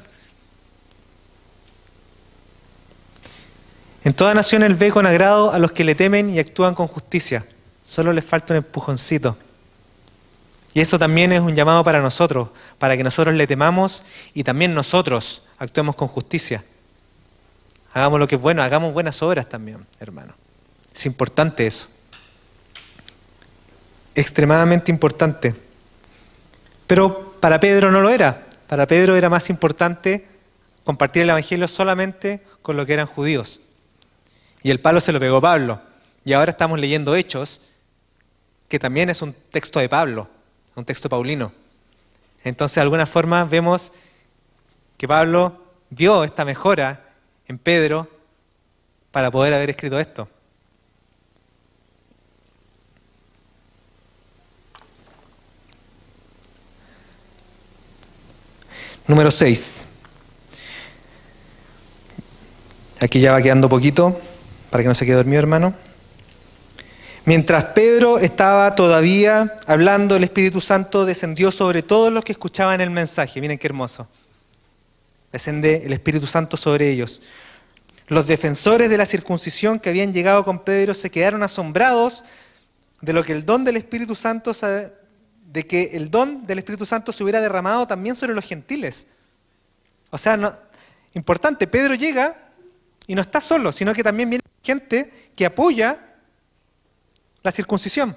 En 4.04 4.14
toda 4.14 4.34
nación 4.34 4.62
Él 4.62 4.76
ve 4.76 4.92
con 4.92 5.04
agrado 5.04 5.50
a 5.50 5.58
los 5.58 5.72
que 5.72 5.82
le 5.82 5.94
temen 5.94 6.30
y 6.30 6.38
actúan 6.38 6.74
con 6.74 6.86
justicia. 6.86 7.44
Solo 7.82 8.12
les 8.12 8.24
falta 8.24 8.52
un 8.52 8.58
empujoncito. 8.58 9.36
Y 10.74 10.80
eso 10.80 10.98
también 10.98 11.32
es 11.32 11.40
un 11.40 11.56
llamado 11.56 11.82
para 11.82 12.00
nosotros, 12.00 12.50
para 12.78 12.96
que 12.96 13.02
nosotros 13.02 13.34
le 13.34 13.46
temamos 13.46 14.04
y 14.34 14.44
también 14.44 14.74
nosotros 14.74 15.44
actuemos 15.58 15.96
con 15.96 16.06
justicia. 16.06 16.62
Hagamos 17.94 18.20
lo 18.20 18.28
que 18.28 18.36
es 18.36 18.42
bueno, 18.42 18.62
hagamos 18.62 18.92
buenas 18.92 19.22
obras 19.22 19.48
también, 19.48 19.86
hermano. 19.98 20.34
Es 20.94 21.06
importante 21.06 21.66
eso. 21.66 21.88
Extremadamente 24.14 24.92
importante. 24.92 25.54
Pero 26.86 27.25
para 27.40 27.60
Pedro 27.60 27.90
no 27.90 28.00
lo 28.00 28.10
era. 28.10 28.46
Para 28.66 28.86
Pedro 28.86 29.16
era 29.16 29.30
más 29.30 29.50
importante 29.50 30.26
compartir 30.84 31.22
el 31.22 31.30
Evangelio 31.30 31.68
solamente 31.68 32.42
con 32.62 32.76
lo 32.76 32.86
que 32.86 32.92
eran 32.92 33.06
judíos. 33.06 33.60
Y 34.62 34.70
el 34.70 34.80
palo 34.80 35.00
se 35.00 35.12
lo 35.12 35.20
pegó 35.20 35.40
Pablo. 35.40 35.80
Y 36.24 36.32
ahora 36.32 36.50
estamos 36.50 36.80
leyendo 36.80 37.14
Hechos, 37.14 37.62
que 38.68 38.78
también 38.78 39.10
es 39.10 39.22
un 39.22 39.32
texto 39.32 39.78
de 39.78 39.88
Pablo, 39.88 40.28
un 40.74 40.84
texto 40.84 41.08
paulino. 41.08 41.52
Entonces, 42.42 42.76
de 42.76 42.80
alguna 42.82 43.06
forma, 43.06 43.44
vemos 43.44 43.92
que 44.96 45.06
Pablo 45.06 45.60
vio 45.90 46.24
esta 46.24 46.44
mejora 46.44 47.10
en 47.46 47.58
Pedro 47.58 48.08
para 49.10 49.30
poder 49.30 49.54
haber 49.54 49.70
escrito 49.70 49.98
esto. 49.98 50.28
Número 59.06 59.30
6. 59.30 59.86
Aquí 63.00 63.20
ya 63.20 63.30
va 63.30 63.40
quedando 63.40 63.68
poquito, 63.68 64.20
para 64.70 64.82
que 64.82 64.88
no 64.88 64.94
se 64.94 65.06
quede 65.06 65.16
dormido, 65.16 65.38
hermano. 65.38 65.74
Mientras 67.24 67.64
Pedro 67.66 68.18
estaba 68.18 68.74
todavía 68.74 69.54
hablando, 69.66 70.16
el 70.16 70.24
Espíritu 70.24 70.60
Santo 70.60 71.04
descendió 71.04 71.52
sobre 71.52 71.82
todos 71.82 72.12
los 72.12 72.24
que 72.24 72.32
escuchaban 72.32 72.80
el 72.80 72.90
mensaje. 72.90 73.40
Miren 73.40 73.58
qué 73.58 73.68
hermoso. 73.68 74.08
Descende 75.30 75.82
el 75.84 75.92
Espíritu 75.92 76.26
Santo 76.26 76.56
sobre 76.56 76.90
ellos. 76.90 77.22
Los 78.08 78.26
defensores 78.26 78.90
de 78.90 78.98
la 78.98 79.06
circuncisión 79.06 79.78
que 79.78 79.90
habían 79.90 80.12
llegado 80.12 80.44
con 80.44 80.60
Pedro 80.60 80.94
se 80.94 81.10
quedaron 81.10 81.42
asombrados 81.44 82.24
de 83.00 83.12
lo 83.12 83.22
que 83.22 83.32
el 83.32 83.44
don 83.44 83.64
del 83.64 83.76
Espíritu 83.76 84.14
Santo 84.14 84.52
de 85.56 85.66
que 85.66 85.92
el 85.94 86.10
don 86.10 86.46
del 86.46 86.58
Espíritu 86.58 86.84
Santo 86.84 87.12
se 87.12 87.22
hubiera 87.22 87.40
derramado 87.40 87.86
también 87.86 88.14
sobre 88.14 88.34
los 88.34 88.44
gentiles. 88.44 89.06
O 90.10 90.18
sea, 90.18 90.60
importante, 91.14 91.66
Pedro 91.66 91.94
llega 91.94 92.36
y 93.06 93.14
no 93.14 93.22
está 93.22 93.40
solo, 93.40 93.72
sino 93.72 93.94
que 93.94 94.04
también 94.04 94.28
viene 94.28 94.44
gente 94.62 95.10
que 95.34 95.46
apoya 95.46 95.98
la 97.42 97.50
circuncisión. 97.50 98.14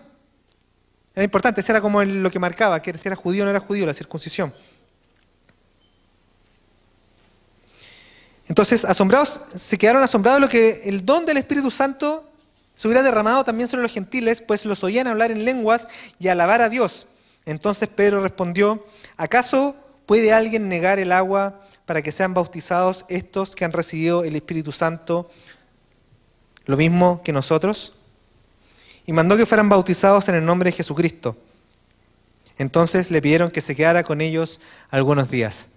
Era 1.16 1.24
importante, 1.24 1.62
eso 1.62 1.72
era 1.72 1.80
como 1.80 2.04
lo 2.04 2.30
que 2.30 2.40
marcaba, 2.40 2.82
que 2.82 2.98
si 2.98 3.08
era 3.08 3.16
judío 3.16 3.44
o 3.44 3.46
no 3.46 3.52
era 3.52 3.62
judío, 3.62 3.86
la 3.86 3.94
circuncisión. 3.94 4.54
Entonces, 8.50 8.84
asombrados, 8.84 9.40
se 9.56 9.78
quedaron 9.78 10.04
asombrados 10.04 10.42
de 10.42 10.46
lo 10.46 10.50
que 10.50 10.82
el 10.90 11.06
don 11.06 11.26
del 11.26 11.38
Espíritu 11.38 11.72
Santo 11.72 12.30
se 12.74 12.86
hubiera 12.90 13.02
derramado 13.02 13.46
también 13.46 13.70
sobre 13.70 13.84
los 13.84 13.94
gentiles, 13.94 14.42
pues 14.42 14.66
los 14.66 14.84
oían 14.84 15.08
hablar 15.08 15.32
en 15.32 15.46
lenguas 15.46 15.88
y 16.20 16.28
alabar 16.28 16.62
a 16.62 16.68
Dios. 16.68 17.08
Entonces 17.50 17.90
Pedro 17.90 18.22
respondió, 18.22 18.86
¿acaso 19.18 19.76
puede 20.06 20.34
alguien 20.34 20.70
negar 20.70 21.00
el 21.00 21.12
agua 21.12 21.62
para 21.88 22.04
que 22.04 22.12
sean 22.12 22.36
bautizados 22.36 23.06
estos 23.10 23.56
que 23.56 23.66
han 23.66 23.72
recibido 23.72 24.24
el 24.24 24.36
Espíritu 24.36 24.72
Santo 24.72 25.32
lo 26.66 26.78
mismo 26.78 27.24
que 27.24 27.34
nosotros? 27.34 27.94
Y 29.08 29.14
mandó 29.14 29.36
que 29.36 29.48
fueran 29.48 29.68
bautizados 29.68 30.30
en 30.30 30.36
el 30.36 30.46
nombre 30.46 30.70
de 30.70 30.78
Jesucristo. 30.78 31.38
Entonces 32.60 33.10
le 33.10 33.20
pidieron 33.20 33.50
que 33.50 33.62
se 33.62 33.76
quedara 33.76 34.04
con 34.04 34.22
ellos 34.22 34.60
algunos 34.92 35.32
días. 35.32 35.70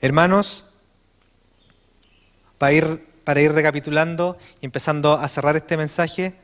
Hermanos, 0.00 0.72
para 2.58 2.72
ir, 2.72 3.06
para 3.22 3.40
ir 3.40 3.52
recapitulando 3.52 4.36
y 4.60 4.66
empezando 4.66 5.12
a 5.12 5.28
cerrar 5.28 5.56
este 5.56 5.76
mensaje, 5.76 6.34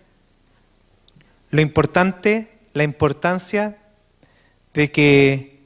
lo 1.50 1.60
importante, 1.60 2.60
la 2.74 2.84
importancia 2.84 3.81
de 4.74 4.90
que 4.90 5.60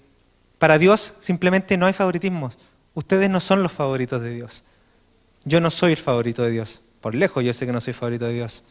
para 0.59 0.79
Dios 0.79 1.15
simplemente 1.19 1.77
no 1.77 1.87
hay 1.87 1.93
favoritismos. 1.93 2.59
Ustedes 2.95 3.29
no 3.31 3.41
son 3.41 3.63
los 3.63 3.73
favoritos 3.73 4.23
de 4.23 4.35
Dios. 4.35 4.65
Yo 5.45 5.61
no 5.61 5.71
soy 5.71 5.93
el 5.93 5.99
favorito 5.99 6.43
de 6.43 6.51
Dios. 6.51 6.81
Por 7.01 7.15
lejos 7.15 7.45
yo 7.45 7.53
sé 7.53 7.67
que 7.67 7.73
no 7.73 7.81
soy 7.81 7.93
favorito 7.93 8.25
de 8.25 8.35
Dios. 8.35 8.65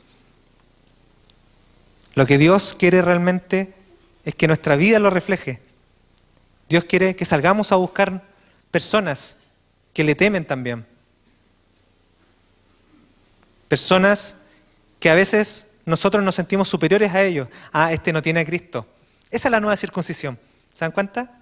Lo 2.16 2.26
que 2.26 2.38
Dios 2.38 2.76
quiere 2.78 3.02
realmente 3.02 3.74
es 4.24 4.36
que 4.36 4.48
nuestra 4.48 4.76
vida 4.76 5.00
lo 5.00 5.10
refleje. 5.10 5.62
Dios 6.68 6.86
quiere 6.86 7.16
que 7.16 7.26
salgamos 7.26 7.72
a 7.72 7.76
buscar 7.76 8.24
personas 8.72 9.38
que 9.94 10.04
le 10.04 10.16
temen 10.16 10.46
también. 10.46 10.86
Personas 13.68 14.42
que 15.00 15.10
a 15.10 15.14
veces 15.14 15.68
nosotros 15.86 16.24
nos 16.24 16.36
sentimos 16.36 16.68
superiores 16.68 17.14
a 17.14 17.22
ellos. 17.22 17.48
Ah, 17.72 17.94
este 17.94 18.12
no 18.12 18.22
tiene 18.22 18.40
a 18.40 18.46
Cristo. 18.46 18.88
Esa 19.32 19.48
es 19.48 19.52
la 19.52 19.60
nueva 19.60 19.76
circuncisión. 19.76 20.40
¿Se 20.74 20.86
dan 20.86 20.92
cuenta? 20.92 21.42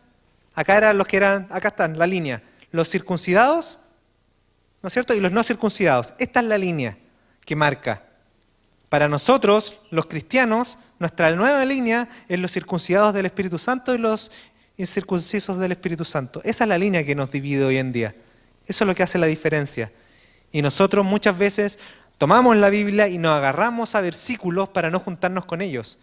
Acá 0.55 0.77
eran 0.77 0.97
los 0.97 1.07
que 1.07 1.17
eran, 1.17 1.47
acá 1.49 1.69
están, 1.69 1.97
la 1.97 2.07
línea. 2.07 2.41
Los 2.71 2.89
circuncidados, 2.89 3.79
¿no 4.81 4.87
es 4.87 4.93
cierto? 4.93 5.13
Y 5.13 5.19
los 5.19 5.31
no 5.31 5.43
circuncidados. 5.43 6.13
Esta 6.17 6.39
es 6.39 6.45
la 6.45 6.57
línea 6.57 6.97
que 7.45 7.55
marca. 7.55 8.03
Para 8.89 9.07
nosotros, 9.07 9.75
los 9.89 10.05
cristianos, 10.05 10.77
nuestra 10.99 11.31
nueva 11.31 11.65
línea 11.65 12.07
es 12.29 12.39
los 12.39 12.51
circuncidados 12.51 13.13
del 13.13 13.25
Espíritu 13.25 13.57
Santo 13.57 13.95
y 13.95 13.97
los 13.97 14.31
incircuncisos 14.77 15.57
del 15.57 15.71
Espíritu 15.71 16.05
Santo. 16.05 16.41
Esa 16.43 16.63
es 16.63 16.67
la 16.67 16.77
línea 16.77 17.03
que 17.03 17.15
nos 17.15 17.31
divide 17.31 17.63
hoy 17.63 17.77
en 17.77 17.91
día. 17.91 18.15
Eso 18.67 18.83
es 18.83 18.87
lo 18.87 18.95
que 18.95 19.03
hace 19.03 19.17
la 19.17 19.27
diferencia. 19.27 19.91
Y 20.51 20.61
nosotros 20.61 21.03
muchas 21.03 21.37
veces 21.37 21.79
tomamos 22.19 22.55
la 22.55 22.69
Biblia 22.69 23.07
y 23.07 23.17
nos 23.17 23.31
agarramos 23.31 23.95
a 23.95 24.01
versículos 24.01 24.69
para 24.69 24.91
no 24.91 24.99
juntarnos 24.99 25.45
con 25.45 25.61
ellos. 25.61 25.99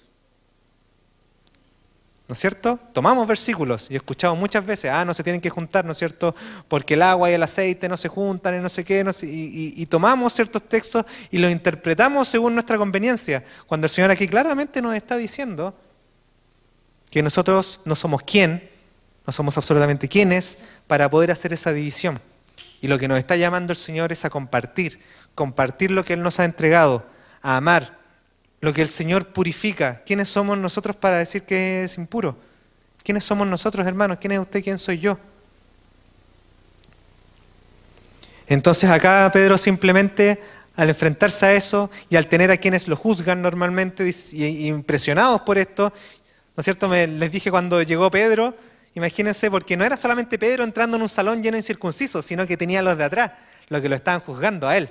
¿No 2.31 2.35
es 2.35 2.39
cierto? 2.39 2.79
Tomamos 2.93 3.27
versículos 3.27 3.91
y 3.91 3.97
escuchamos 3.97 4.39
muchas 4.39 4.65
veces, 4.65 4.89
ah, 4.93 5.05
no 5.05 5.13
se 5.13 5.25
tienen 5.25 5.41
que 5.41 5.51
juntar, 5.51 5.85
¿no 5.85 5.91
es 5.91 5.99
cierto? 5.99 6.33
Porque 6.69 6.95
el 6.95 7.03
agua 7.03 7.29
y 7.29 7.35
el 7.35 7.43
aceite 7.43 7.89
no 7.89 7.97
se 7.97 8.07
juntan 8.07 8.55
y 8.55 8.59
no 8.61 8.69
sé 8.69 8.85
qué, 8.85 9.05
y, 9.23 9.85
tomamos 9.87 10.33
ciertos 10.33 10.63
textos 10.69 11.05
y 11.33 11.39
los 11.39 11.51
interpretamos 11.51 12.29
según 12.29 12.55
nuestra 12.55 12.79
conveniencia, 12.79 13.43
cuando 13.67 13.87
el 13.87 13.91
Señor 13.91 14.13
aquí 14.13 14.29
claramente 14.29 14.81
nos 14.81 14.95
está 14.95 15.17
diciendo 15.17 15.75
que 17.11 17.21
nosotros 17.21 17.81
no 17.85 17.97
somos 17.97 18.23
quién, 18.23 18.71
no 19.27 19.33
somos 19.33 19.57
absolutamente 19.57 20.07
quiénes 20.09 20.59
para 20.87 21.11
poder 21.11 21.33
hacer 21.33 21.53
esa 21.53 21.73
división. 21.73 22.21
Y 22.81 22.87
lo 22.87 22.97
que 22.97 23.09
nos 23.09 23.19
está 23.19 23.35
llamando 23.35 23.73
el 23.73 23.77
Señor 23.77 24.13
es 24.13 24.25
a 24.25 24.31
compartir, 24.31 25.01
compartir 25.35 25.91
lo 25.91 26.05
que 26.05 26.13
Él 26.13 26.23
nos 26.23 26.39
ha 26.39 26.45
entregado, 26.45 27.05
a 27.43 27.57
amar, 27.57 27.99
lo 28.61 28.73
que 28.73 28.83
el 28.83 28.89
Señor 28.89 29.27
purifica. 29.29 30.03
¿Quiénes 30.05 30.29
somos 30.29 30.59
nosotros 30.59 30.97
para 30.97 31.19
decir 31.19 31.43
que 31.43 31.85
es 31.85 31.97
impuro? 31.97 32.37
¿Quiénes 33.03 33.25
somos 33.25 33.47
nosotros, 33.47 33.87
hermanos? 33.87 34.19
¿Quién 34.21 34.33
es 34.33 34.41
usted? 34.41 34.63
¿Quién 34.63 34.79
soy 34.79 34.99
yo? 34.99 35.19
Entonces 38.47 38.91
acá 38.91 39.31
Pedro 39.33 39.57
simplemente 39.57 40.41
al 40.77 40.89
enfrentarse 40.89 41.47
a 41.47 41.53
eso 41.53 41.91
y 42.09 42.17
al 42.17 42.27
tener 42.27 42.51
a 42.51 42.57
quienes 42.57 42.89
lo 42.89 42.97
juzgan 42.97 43.43
normalmente 43.43 44.11
y 44.33 44.67
impresionados 44.67 45.43
por 45.43 45.59
esto, 45.59 45.93
¿no 46.57 46.61
es 46.61 46.65
cierto? 46.65 46.89
Me, 46.89 47.07
les 47.07 47.31
dije 47.31 47.51
cuando 47.51 47.83
llegó 47.83 48.11
Pedro, 48.11 48.57
imagínense, 48.95 49.51
porque 49.51 49.77
no 49.77 49.85
era 49.85 49.97
solamente 49.97 50.39
Pedro 50.39 50.65
entrando 50.65 50.97
en 50.97 51.03
un 51.03 51.09
salón 51.09 51.43
lleno 51.43 51.55
de 51.55 51.61
incircuncisos, 51.61 52.25
sino 52.25 52.47
que 52.47 52.57
tenía 52.57 52.81
a 52.81 52.83
los 52.83 52.99
de 52.99 53.05
atrás, 53.05 53.33
los 53.69 53.81
que 53.81 53.89
lo 53.89 53.95
estaban 53.95 54.21
juzgando 54.21 54.69
a 54.69 54.77
él. 54.77 54.91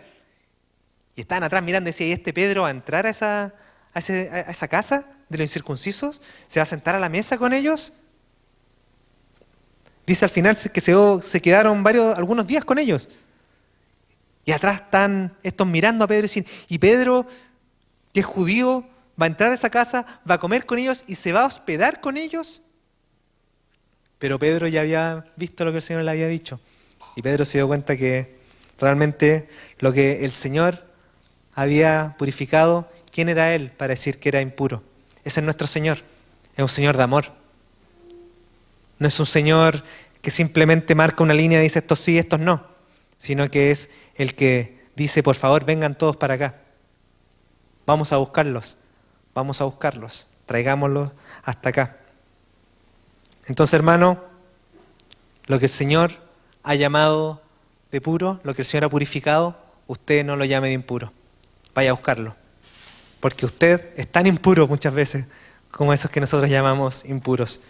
Y 1.20 1.24
estaban 1.24 1.44
atrás 1.44 1.62
mirando 1.62 1.90
y 1.90 1.92
decía, 1.92 2.08
¿y 2.08 2.12
este 2.14 2.32
Pedro 2.32 2.62
va 2.62 2.70
a 2.70 2.72
entrar 2.72 3.06
a 3.06 3.10
esa, 3.10 3.54
a, 3.94 4.00
esa 4.00 4.68
casa 4.70 5.06
de 5.28 5.38
los 5.38 5.44
incircuncisos? 5.44 6.22
¿Se 6.48 6.62
va 6.62 6.64
a 6.64 6.66
sentar 6.66 6.96
a 6.96 7.00
la 7.02 7.10
mesa 7.10 7.38
con 7.38 7.52
ellos? 7.52 7.92
Dice 10.08 10.24
al 10.24 10.32
final 10.32 10.56
que 10.72 10.80
se, 10.80 10.94
se 11.22 11.42
quedaron 11.42 11.84
varios, 11.84 12.18
algunos 12.18 12.48
días 12.48 12.64
con 12.64 12.80
ellos. 12.80 13.10
Y 14.46 14.54
atrás 14.54 14.76
están 14.76 15.36
estos 15.44 15.68
mirando 15.68 16.06
a 16.06 16.08
Pedro 16.08 16.20
y 16.20 16.30
dicen, 16.30 16.46
¿y 16.70 16.78
Pedro, 16.78 17.28
que 18.14 18.22
es 18.22 18.26
judío, 18.26 18.88
va 19.22 19.26
a 19.26 19.28
entrar 19.28 19.52
a 19.52 19.56
esa 19.56 19.70
casa, 19.70 20.06
va 20.26 20.36
a 20.36 20.40
comer 20.40 20.66
con 20.66 20.80
ellos 20.80 21.04
y 21.06 21.16
se 21.16 21.34
va 21.34 21.42
a 21.42 21.48
hospedar 21.48 22.00
con 22.00 22.16
ellos? 22.16 22.62
Pero 24.20 24.40
Pedro 24.40 24.70
ya 24.70 24.80
había 24.80 25.26
visto 25.36 25.66
lo 25.66 25.72
que 25.72 25.80
el 25.80 25.84
Señor 25.84 26.04
le 26.04 26.12
había 26.12 26.30
dicho. 26.30 26.62
Y 27.18 27.22
Pedro 27.22 27.44
se 27.44 27.58
dio 27.58 27.68
cuenta 27.68 27.98
que 27.98 28.40
realmente 28.80 29.50
lo 29.80 29.92
que 29.92 30.24
el 30.24 30.32
Señor 30.32 30.88
había 31.60 32.16
purificado, 32.18 32.90
¿quién 33.12 33.28
era 33.28 33.54
Él 33.54 33.70
para 33.72 33.90
decir 33.90 34.18
que 34.18 34.30
era 34.30 34.40
impuro? 34.40 34.82
Ese 35.26 35.42
es 35.42 35.44
nuestro 35.44 35.68
Señor, 35.68 35.98
es 36.56 36.62
un 36.62 36.70
Señor 36.70 36.96
de 36.96 37.04
amor. 37.04 37.34
No 38.98 39.10
es 39.10 39.20
un 39.20 39.26
Señor 39.26 39.84
que 40.22 40.32
simplemente 40.32 40.96
marca 40.96 41.22
una 41.22 41.34
línea 41.34 41.60
y 41.60 41.64
dice 41.64 41.80
estos 41.80 42.00
sí, 42.00 42.18
estos 42.18 42.40
no, 42.40 42.66
sino 43.18 43.50
que 43.52 43.72
es 43.72 43.90
el 44.16 44.36
que 44.36 44.80
dice, 44.96 45.22
por 45.22 45.36
favor, 45.36 45.66
vengan 45.66 45.98
todos 45.98 46.16
para 46.16 46.36
acá. 46.36 46.56
Vamos 47.86 48.14
a 48.14 48.18
buscarlos, 48.18 48.78
vamos 49.36 49.60
a 49.60 49.66
buscarlos, 49.66 50.30
traigámoslos 50.46 51.12
hasta 51.44 51.70
acá. 51.70 51.98
Entonces, 53.48 53.74
hermano, 53.74 54.24
lo 55.48 55.60
que 55.60 55.66
el 55.66 55.72
Señor 55.72 56.14
ha 56.64 56.76
llamado 56.76 57.42
de 57.92 58.00
puro, 58.00 58.40
lo 58.44 58.56
que 58.56 58.62
el 58.62 58.66
Señor 58.66 58.86
ha 58.86 58.90
purificado, 58.90 59.58
usted 59.88 60.24
no 60.24 60.38
lo 60.38 60.46
llame 60.46 60.70
de 60.70 60.76
impuro 60.76 61.12
vaya 61.74 61.92
a 61.92 61.94
buscarlo. 61.94 62.36
Porque 63.20 63.46
usted 63.46 63.90
es 63.98 64.08
tan 64.08 64.28
impuro 64.28 64.68
muchas 64.68 64.94
veces 64.94 65.26
como 65.72 65.94
esos 65.94 66.10
que 66.12 66.22
nosotros 66.22 66.50
llamamos 66.50 67.06
impuros. 67.06 67.62